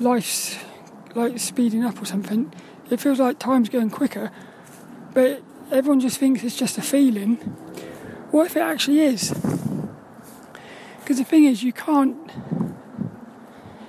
life's 0.00 0.56
like 1.14 1.38
speeding 1.38 1.84
up 1.84 2.00
or 2.00 2.04
something. 2.04 2.52
It 2.90 3.00
feels 3.00 3.18
like 3.18 3.38
time's 3.38 3.68
going 3.68 3.90
quicker, 3.90 4.30
but 5.14 5.42
everyone 5.70 6.00
just 6.00 6.18
thinks 6.18 6.42
it's 6.42 6.56
just 6.56 6.78
a 6.78 6.82
feeling. 6.82 7.36
What 8.30 8.46
if 8.46 8.56
it 8.56 8.60
actually 8.60 9.00
is? 9.00 9.30
Because 11.00 11.18
the 11.18 11.24
thing 11.24 11.44
is, 11.44 11.62
you 11.62 11.72
can't 11.72 12.16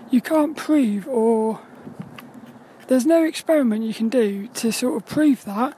you 0.09 0.21
can't 0.21 0.57
prove 0.57 1.07
or 1.07 1.61
there's 2.87 3.05
no 3.05 3.23
experiment 3.23 3.83
you 3.83 3.93
can 3.93 4.09
do 4.09 4.47
to 4.47 4.71
sort 4.71 4.97
of 4.97 5.05
prove 5.07 5.45
that 5.45 5.77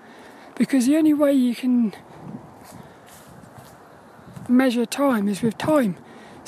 because 0.55 0.85
the 0.85 0.95
only 0.95 1.13
way 1.13 1.33
you 1.33 1.53
can 1.53 1.93
measure 4.47 4.85
time 4.85 5.27
is 5.27 5.41
with 5.41 5.57
time. 5.57 5.97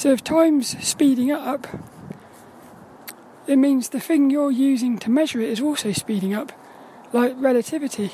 So 0.03 0.11
if 0.11 0.21
time's 0.21 0.77
speeding 0.85 1.31
up, 1.31 1.65
it 3.47 3.55
means 3.55 3.87
the 3.87 4.01
thing 4.01 4.29
you're 4.29 4.51
using 4.51 4.97
to 4.97 5.09
measure 5.09 5.39
it 5.39 5.47
is 5.47 5.61
also 5.61 5.93
speeding 5.93 6.33
up, 6.33 6.51
like 7.13 7.33
relativity. 7.37 8.11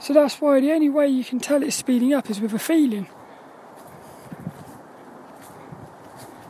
So 0.00 0.14
that's 0.14 0.40
why 0.40 0.58
the 0.60 0.72
only 0.72 0.88
way 0.88 1.06
you 1.08 1.22
can 1.22 1.38
tell 1.38 1.62
it's 1.62 1.76
speeding 1.76 2.14
up 2.14 2.30
is 2.30 2.40
with 2.40 2.54
a 2.54 2.58
feeling. 2.58 3.06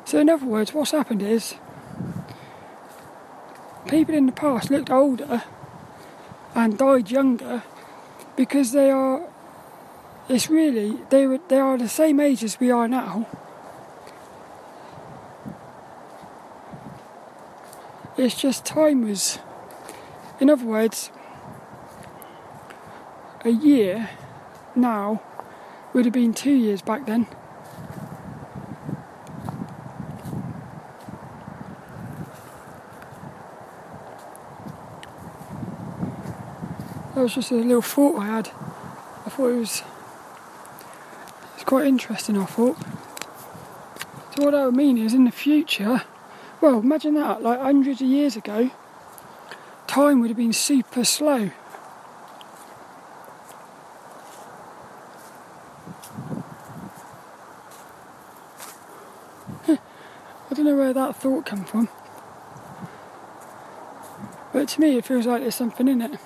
So, 0.05 0.21
in 0.21 0.31
other 0.31 0.47
words, 0.47 0.73
what's 0.73 0.93
happened 0.93 1.23
is 1.23 1.57
people 3.89 4.15
in 4.15 4.27
the 4.27 4.33
past 4.33 4.71
looked 4.71 4.91
older 4.91 5.43
and 6.55 6.79
died 6.79 7.11
younger 7.11 7.65
because 8.37 8.71
they 8.71 8.93
are 8.93 9.29
it's 10.29 10.49
really 10.49 10.99
they 11.11 11.27
were 11.27 11.39
they 11.49 11.59
are 11.59 11.77
the 11.77 11.89
same 11.89 12.19
age 12.19 12.43
as 12.43 12.59
we 12.59 12.71
are 12.71 12.89
now. 12.89 13.29
It's 18.17 18.41
just 18.41 18.65
time 18.65 19.03
was 19.03 19.39
in 20.41 20.49
other 20.49 20.65
words 20.65 21.11
a 23.45 23.51
year 23.51 24.11
now 24.75 25.23
would 25.93 26.05
have 26.07 26.15
been 26.15 26.33
two 26.33 26.53
years 26.53 26.81
back 26.81 27.07
then. 27.07 27.27
That 37.15 37.23
was 37.23 37.35
just 37.35 37.53
a 37.53 37.55
little 37.55 37.83
thought 37.83 38.19
I 38.19 38.27
had. 38.27 38.49
I 38.49 39.31
thought 39.31 39.49
it 39.51 39.59
was 39.59 39.83
quite 41.75 41.89
interesting, 41.89 42.39
I 42.39 42.45
thought. 42.45 42.77
So, 44.37 44.45
what 44.45 44.53
that 44.53 44.65
would 44.67 44.77
mean 44.77 44.97
is 44.97 45.13
in 45.13 45.25
the 45.25 45.33
future, 45.33 46.03
well, 46.61 46.79
imagine 46.79 47.15
that, 47.15 47.43
like 47.43 47.59
hundreds 47.59 48.01
of 48.01 48.07
years 48.07 48.37
ago, 48.37 48.71
time 49.89 50.21
would 50.21 50.31
have 50.31 50.37
been 50.37 50.53
super 50.53 51.03
slow. 51.05 51.51
I 59.69 59.79
don't 60.55 60.65
know 60.67 60.77
where 60.77 60.93
that 60.93 61.17
thought 61.17 61.45
came 61.45 61.65
from. 61.65 61.89
But 64.53 64.69
to 64.69 64.81
me, 64.81 64.97
it 64.97 65.05
feels 65.05 65.27
like 65.27 65.43
there's 65.43 65.57
something 65.57 65.89
in 65.89 66.03
it. 66.03 66.21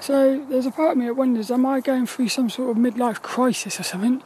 So 0.00 0.35
there's 0.48 0.66
a 0.66 0.70
part 0.70 0.92
of 0.92 0.98
me 0.98 1.06
that 1.06 1.14
wonders, 1.14 1.50
am 1.50 1.66
I 1.66 1.80
going 1.80 2.06
through 2.06 2.28
some 2.28 2.50
sort 2.50 2.70
of 2.70 2.76
midlife 2.76 3.22
crisis 3.22 3.80
or 3.80 3.82
something? 3.82 4.20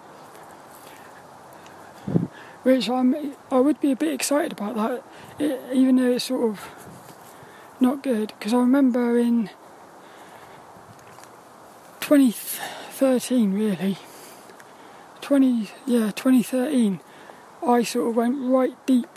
Which 2.62 2.90
I'm, 2.90 3.34
I 3.50 3.60
would 3.60 3.80
be 3.80 3.92
a 3.92 3.96
bit 3.96 4.12
excited 4.12 4.52
about 4.52 4.74
that, 4.76 5.02
it, 5.38 5.60
even 5.72 5.96
though 5.96 6.12
it's 6.12 6.24
sort 6.24 6.50
of 6.50 6.68
not 7.80 8.02
good. 8.02 8.32
Because 8.38 8.52
I 8.52 8.58
remember 8.58 9.18
in 9.18 9.50
2013, 12.00 13.54
really, 13.54 13.96
20 15.20 15.70
yeah 15.86 16.10
2013, 16.10 17.00
I 17.66 17.82
sort 17.82 18.10
of 18.10 18.16
went 18.16 18.36
right 18.40 18.74
deep 18.86 19.08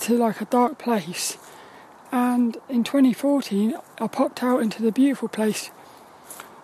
to 0.00 0.16
like 0.16 0.40
a 0.40 0.44
dark 0.46 0.78
place 0.78 1.36
and 2.14 2.58
in 2.68 2.84
2014 2.84 3.74
I 4.00 4.06
popped 4.06 4.40
out 4.44 4.62
into 4.62 4.80
the 4.80 4.92
beautiful 4.92 5.26
place. 5.26 5.72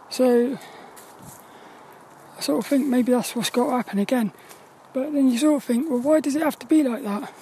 So 0.08 0.56
I 2.38 2.40
sort 2.40 2.60
of 2.60 2.66
think 2.66 2.86
maybe 2.86 3.10
that's 3.10 3.34
what's 3.34 3.50
got 3.50 3.66
to 3.66 3.72
happen 3.72 3.98
again. 3.98 4.32
But 4.92 5.12
then 5.12 5.28
you 5.28 5.38
sort 5.38 5.56
of 5.56 5.64
think, 5.64 5.90
well, 5.90 5.98
why 5.98 6.20
does 6.20 6.36
it 6.36 6.42
have 6.42 6.56
to 6.60 6.66
be 6.66 6.84
like 6.84 7.02
that? 7.02 7.32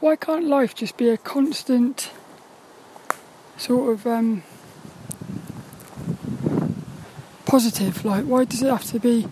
Why 0.00 0.16
can't 0.16 0.46
life 0.46 0.74
just 0.74 0.96
be 0.96 1.10
a 1.10 1.18
constant 1.18 2.10
sort 3.58 3.92
of 3.92 4.06
um, 4.06 4.42
positive? 7.44 8.06
Like, 8.06 8.24
why 8.24 8.44
does 8.44 8.62
it 8.62 8.70
have 8.70 8.84
to 8.84 8.98
be? 8.98 9.24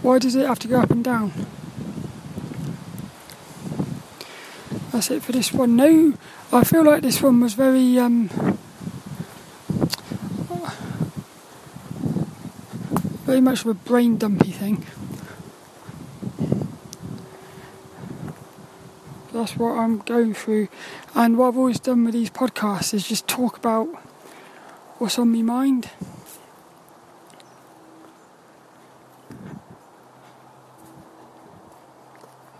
Why 0.00 0.18
does 0.18 0.34
it 0.34 0.46
have 0.46 0.58
to 0.60 0.68
go 0.68 0.80
up 0.80 0.90
and 0.90 1.04
down? 1.04 1.32
That's 5.02 5.10
it 5.10 5.22
for 5.24 5.32
this 5.32 5.52
one. 5.52 5.74
No, 5.74 6.14
I 6.52 6.62
feel 6.62 6.84
like 6.84 7.02
this 7.02 7.20
one 7.20 7.40
was 7.40 7.54
very. 7.54 7.98
Um, 7.98 8.28
very 13.24 13.40
much 13.40 13.62
of 13.62 13.66
a 13.66 13.74
brain 13.74 14.16
dumpy 14.16 14.52
thing. 14.52 14.86
That's 19.32 19.56
what 19.56 19.72
I'm 19.72 19.98
going 19.98 20.34
through, 20.34 20.68
and 21.16 21.36
what 21.36 21.48
I've 21.48 21.58
always 21.58 21.80
done 21.80 22.04
with 22.04 22.14
these 22.14 22.30
podcasts 22.30 22.94
is 22.94 23.08
just 23.08 23.26
talk 23.26 23.56
about 23.56 23.88
what's 24.98 25.18
on 25.18 25.32
my 25.32 25.42
mind. 25.42 25.86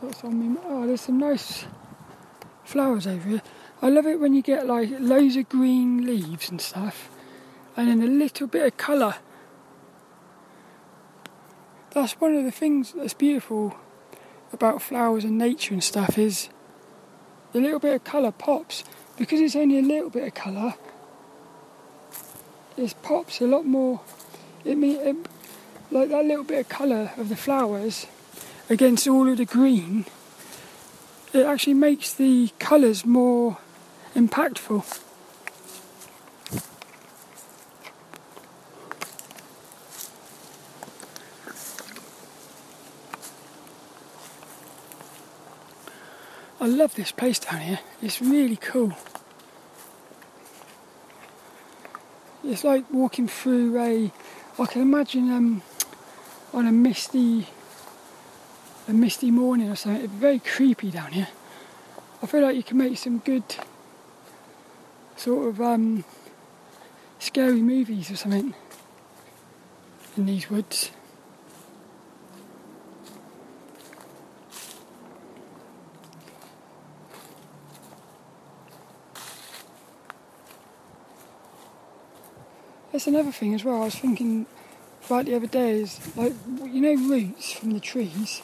What's 0.00 0.24
on 0.24 0.54
me? 0.54 0.60
Oh, 0.64 0.88
there's 0.88 1.02
some 1.02 1.18
nice 1.18 1.66
flowers 2.72 3.06
over 3.06 3.28
here. 3.28 3.42
I 3.82 3.90
love 3.90 4.06
it 4.06 4.18
when 4.18 4.32
you 4.32 4.40
get 4.40 4.66
like 4.66 4.88
loads 4.98 5.36
of 5.36 5.48
green 5.48 6.06
leaves 6.06 6.50
and 6.50 6.60
stuff, 6.60 7.10
and 7.76 7.88
then 7.88 8.02
a 8.02 8.06
little 8.06 8.46
bit 8.46 8.66
of 8.66 8.76
colour. 8.76 9.16
That's 11.90 12.14
one 12.14 12.34
of 12.34 12.44
the 12.44 12.50
things 12.50 12.92
that's 12.92 13.12
beautiful 13.12 13.76
about 14.52 14.80
flowers 14.80 15.24
and 15.24 15.36
nature 15.36 15.74
and 15.74 15.84
stuff 15.84 16.16
is 16.16 16.48
the 17.52 17.60
little 17.60 17.78
bit 17.78 17.94
of 17.94 18.04
colour 18.04 18.32
pops 18.32 18.84
because 19.18 19.40
it's 19.40 19.56
only 19.56 19.78
a 19.78 19.82
little 19.82 20.08
bit 20.08 20.26
of 20.26 20.34
colour. 20.34 20.74
It 22.78 22.94
pops 23.02 23.42
a 23.42 23.46
lot 23.46 23.66
more. 23.66 24.00
It 24.64 24.78
mean 24.78 24.96
it, 25.00 25.16
like 25.90 26.08
that 26.08 26.24
little 26.24 26.44
bit 26.44 26.60
of 26.60 26.68
colour 26.70 27.12
of 27.18 27.28
the 27.28 27.36
flowers 27.36 28.06
against 28.70 29.06
all 29.06 29.28
of 29.28 29.36
the 29.36 29.44
green. 29.44 30.06
It 31.34 31.46
actually 31.46 31.74
makes 31.74 32.12
the 32.12 32.50
colours 32.58 33.06
more 33.06 33.56
impactful. 34.14 34.84
I 46.60 46.66
love 46.66 46.94
this 46.94 47.10
place 47.10 47.38
down 47.38 47.60
here. 47.60 47.80
It's 48.02 48.20
really 48.20 48.56
cool. 48.56 48.92
It's 52.44 52.62
like 52.62 52.84
walking 52.92 53.26
through 53.26 53.80
a. 53.80 54.12
I 54.58 54.66
can 54.66 54.82
imagine 54.82 55.32
um, 55.32 55.62
on 56.52 56.66
a 56.66 56.72
misty, 56.72 57.48
a 58.88 58.92
misty 58.92 59.30
morning 59.30 59.70
or 59.70 59.76
something. 59.76 60.04
It's 60.04 60.12
very 60.12 60.38
creepy 60.38 60.90
down 60.90 61.12
here. 61.12 61.28
I 62.22 62.26
feel 62.26 62.42
like 62.42 62.56
you 62.56 62.62
can 62.62 62.78
make 62.78 62.96
some 62.98 63.18
good 63.18 63.44
sort 65.16 65.48
of 65.48 65.60
um, 65.60 66.04
scary 67.18 67.62
movies 67.62 68.10
or 68.10 68.16
something 68.16 68.54
in 70.16 70.26
these 70.26 70.50
woods. 70.50 70.90
That's 82.92 83.06
another 83.06 83.32
thing 83.32 83.54
as 83.54 83.64
well. 83.64 83.82
I 83.82 83.84
was 83.86 83.94
thinking 83.94 84.46
about 85.06 85.24
the 85.24 85.34
other 85.34 85.46
day 85.46 85.80
is 85.80 85.98
like 86.16 86.34
you 86.62 86.80
know 86.80 86.94
roots 86.94 87.52
from 87.52 87.72
the 87.72 87.80
trees. 87.80 88.42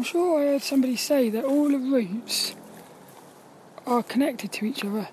I'm 0.00 0.04
sure 0.04 0.40
I 0.40 0.52
heard 0.52 0.62
somebody 0.62 0.96
say 0.96 1.28
that 1.28 1.44
all 1.44 1.68
the 1.68 1.76
roots 1.76 2.54
are 3.86 4.02
connected 4.02 4.50
to 4.52 4.64
each 4.64 4.82
other. 4.82 5.10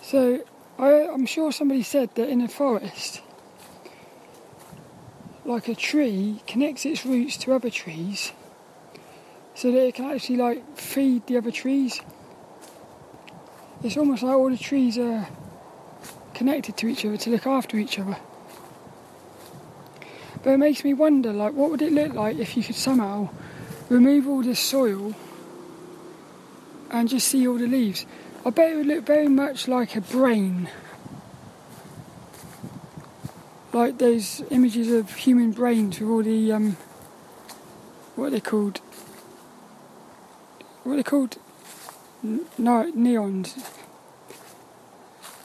So 0.00 0.42
I, 0.78 1.06
I'm 1.06 1.26
sure 1.26 1.52
somebody 1.52 1.82
said 1.82 2.14
that 2.14 2.30
in 2.30 2.40
a 2.40 2.48
forest, 2.48 3.20
like 5.44 5.68
a 5.68 5.74
tree 5.74 6.40
connects 6.46 6.86
its 6.86 7.04
roots 7.04 7.36
to 7.44 7.52
other 7.52 7.68
trees 7.68 8.32
so 9.54 9.70
that 9.70 9.86
it 9.88 9.96
can 9.96 10.06
actually 10.06 10.38
like 10.38 10.78
feed 10.78 11.26
the 11.26 11.36
other 11.36 11.50
trees. 11.50 12.00
It's 13.84 13.98
almost 13.98 14.22
like 14.22 14.34
all 14.34 14.48
the 14.48 14.56
trees 14.56 14.96
are 14.96 15.28
connected 16.32 16.78
to 16.78 16.86
each 16.86 17.04
other 17.04 17.18
to 17.18 17.28
look 17.28 17.46
after 17.46 17.76
each 17.76 17.98
other. 17.98 18.16
But 20.42 20.52
it 20.52 20.56
makes 20.58 20.84
me 20.84 20.94
wonder 20.94 21.34
like 21.34 21.52
what 21.52 21.70
would 21.70 21.82
it 21.82 21.92
look 21.92 22.14
like 22.14 22.38
if 22.38 22.56
you 22.56 22.62
could 22.62 22.76
somehow 22.76 23.28
remove 23.92 24.26
all 24.26 24.42
the 24.42 24.54
soil 24.54 25.14
and 26.90 27.08
just 27.08 27.28
see 27.28 27.46
all 27.46 27.58
the 27.58 27.66
leaves. 27.66 28.06
I 28.44 28.50
bet 28.50 28.72
it 28.72 28.76
would 28.76 28.86
look 28.86 29.04
very 29.04 29.28
much 29.28 29.68
like 29.68 29.94
a 29.94 30.00
brain. 30.00 30.68
Like 33.72 33.98
those 33.98 34.42
images 34.50 34.90
of 34.90 35.14
human 35.14 35.52
brains 35.52 36.00
with 36.00 36.08
all 36.08 36.22
the 36.22 36.52
um, 36.52 36.76
what 38.16 38.26
are 38.26 38.30
they 38.30 38.40
called? 38.40 38.78
What 40.84 40.94
are 40.94 40.96
they 40.96 41.02
called? 41.02 41.36
No, 42.22 42.90
neons. 42.96 43.62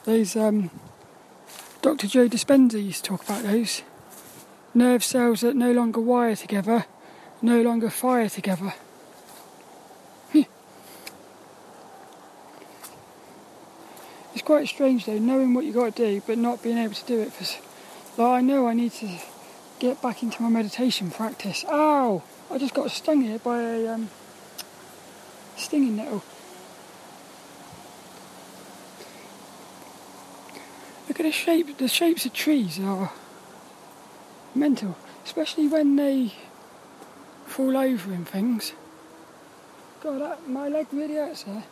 Those 0.06 0.36
um, 0.36 0.70
Dr. 1.82 2.08
Joe 2.08 2.28
Dispenza 2.28 2.84
used 2.84 3.04
to 3.06 3.10
talk 3.12 3.26
about 3.26 3.44
those 3.44 3.82
nerve 4.74 5.04
cells 5.04 5.42
that 5.42 5.56
no 5.56 5.72
longer 5.72 6.00
wire 6.00 6.36
together, 6.36 6.86
no 7.42 7.62
longer 7.62 7.90
fire 7.90 8.30
together. 8.30 8.74
It's 14.34 14.46
quite 14.46 14.68
strange 14.68 15.08
though, 15.08 15.18
knowing 15.18 15.56
what 15.56 15.66
you 15.66 15.74
got 15.74 15.96
to 15.96 16.06
do, 16.06 16.22
but 16.28 16.38
not 16.38 16.62
being 16.62 16.78
able 16.78 16.94
to 16.94 17.06
do 17.08 17.22
it. 17.22 17.32
Because 17.32 17.58
like, 18.18 18.28
I 18.28 18.42
know 18.42 18.68
I 18.68 18.76
need 18.76 18.92
to 18.92 19.10
get 19.80 20.00
back 20.00 20.22
into 20.22 20.44
my 20.44 20.50
meditation 20.50 21.10
practice. 21.10 21.66
Ow! 21.68 22.22
I 22.52 22.60
just 22.60 22.76
got 22.76 22.92
stung 22.92 23.24
here 23.24 23.40
by 23.40 23.62
a 23.62 23.88
um, 23.88 24.10
stinging 25.56 25.96
nettle. 25.96 26.24
Look 31.08 31.20
at 31.20 31.24
the 31.24 31.32
shape. 31.32 31.76
The 31.76 31.88
shapes 31.88 32.28
of 32.28 32.34
trees 32.34 32.80
are 32.80 33.12
mental, 34.54 34.96
especially 35.26 35.68
when 35.68 35.96
they 35.96 36.34
fall 37.48 37.76
over 37.76 38.12
and 38.12 38.28
things. 38.28 38.74
God, 40.02 40.38
my 40.48 40.68
leg 40.68 40.88
really 40.92 41.16
hurts 41.16 41.44
there. 41.44 41.64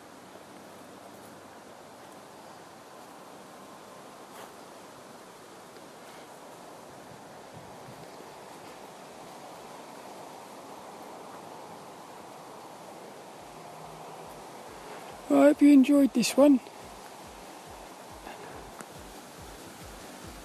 Well, 15.28 15.42
I 15.42 15.46
hope 15.46 15.62
you 15.62 15.72
enjoyed 15.72 16.14
this 16.14 16.36
one. 16.36 16.60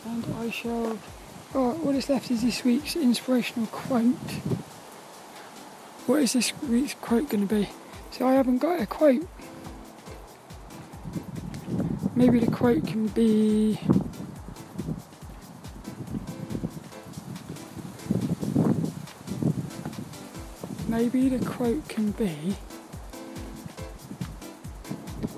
And 0.05 0.25
I 0.39 0.49
shall. 0.49 0.97
Oh, 1.53 1.71
what 1.81 1.95
is 1.95 2.09
left 2.09 2.31
is 2.31 2.41
this 2.41 2.63
week's 2.63 2.95
inspirational 2.95 3.67
quote. 3.67 4.15
What 6.11 6.23
is 6.23 6.33
this 6.33 6.51
week's 6.63 6.95
quote 6.95 7.29
going 7.29 7.47
to 7.47 7.55
be? 7.55 7.69
So 8.11 8.27
I 8.27 8.33
haven't 8.33 8.57
got 8.57 8.81
a 8.81 8.85
quote. 8.85 9.25
Maybe 12.15 12.39
the 12.39 12.51
quote 12.51 12.85
can 12.85 13.07
be. 13.07 13.79
Maybe 20.89 21.29
the 21.29 21.45
quote 21.45 21.87
can 21.87 22.11
be. 22.11 22.57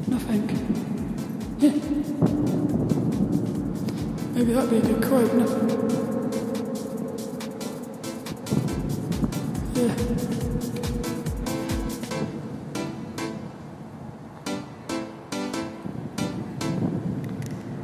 Nothing. 0.07 0.49
Yeah. 1.59 1.69
Maybe 4.33 4.53
that'd 4.53 4.71
be 4.71 4.77
a 4.77 4.81
good 4.81 5.03
quote, 5.03 5.31
nothing. 5.35 5.69
Yeah. 9.75 10.42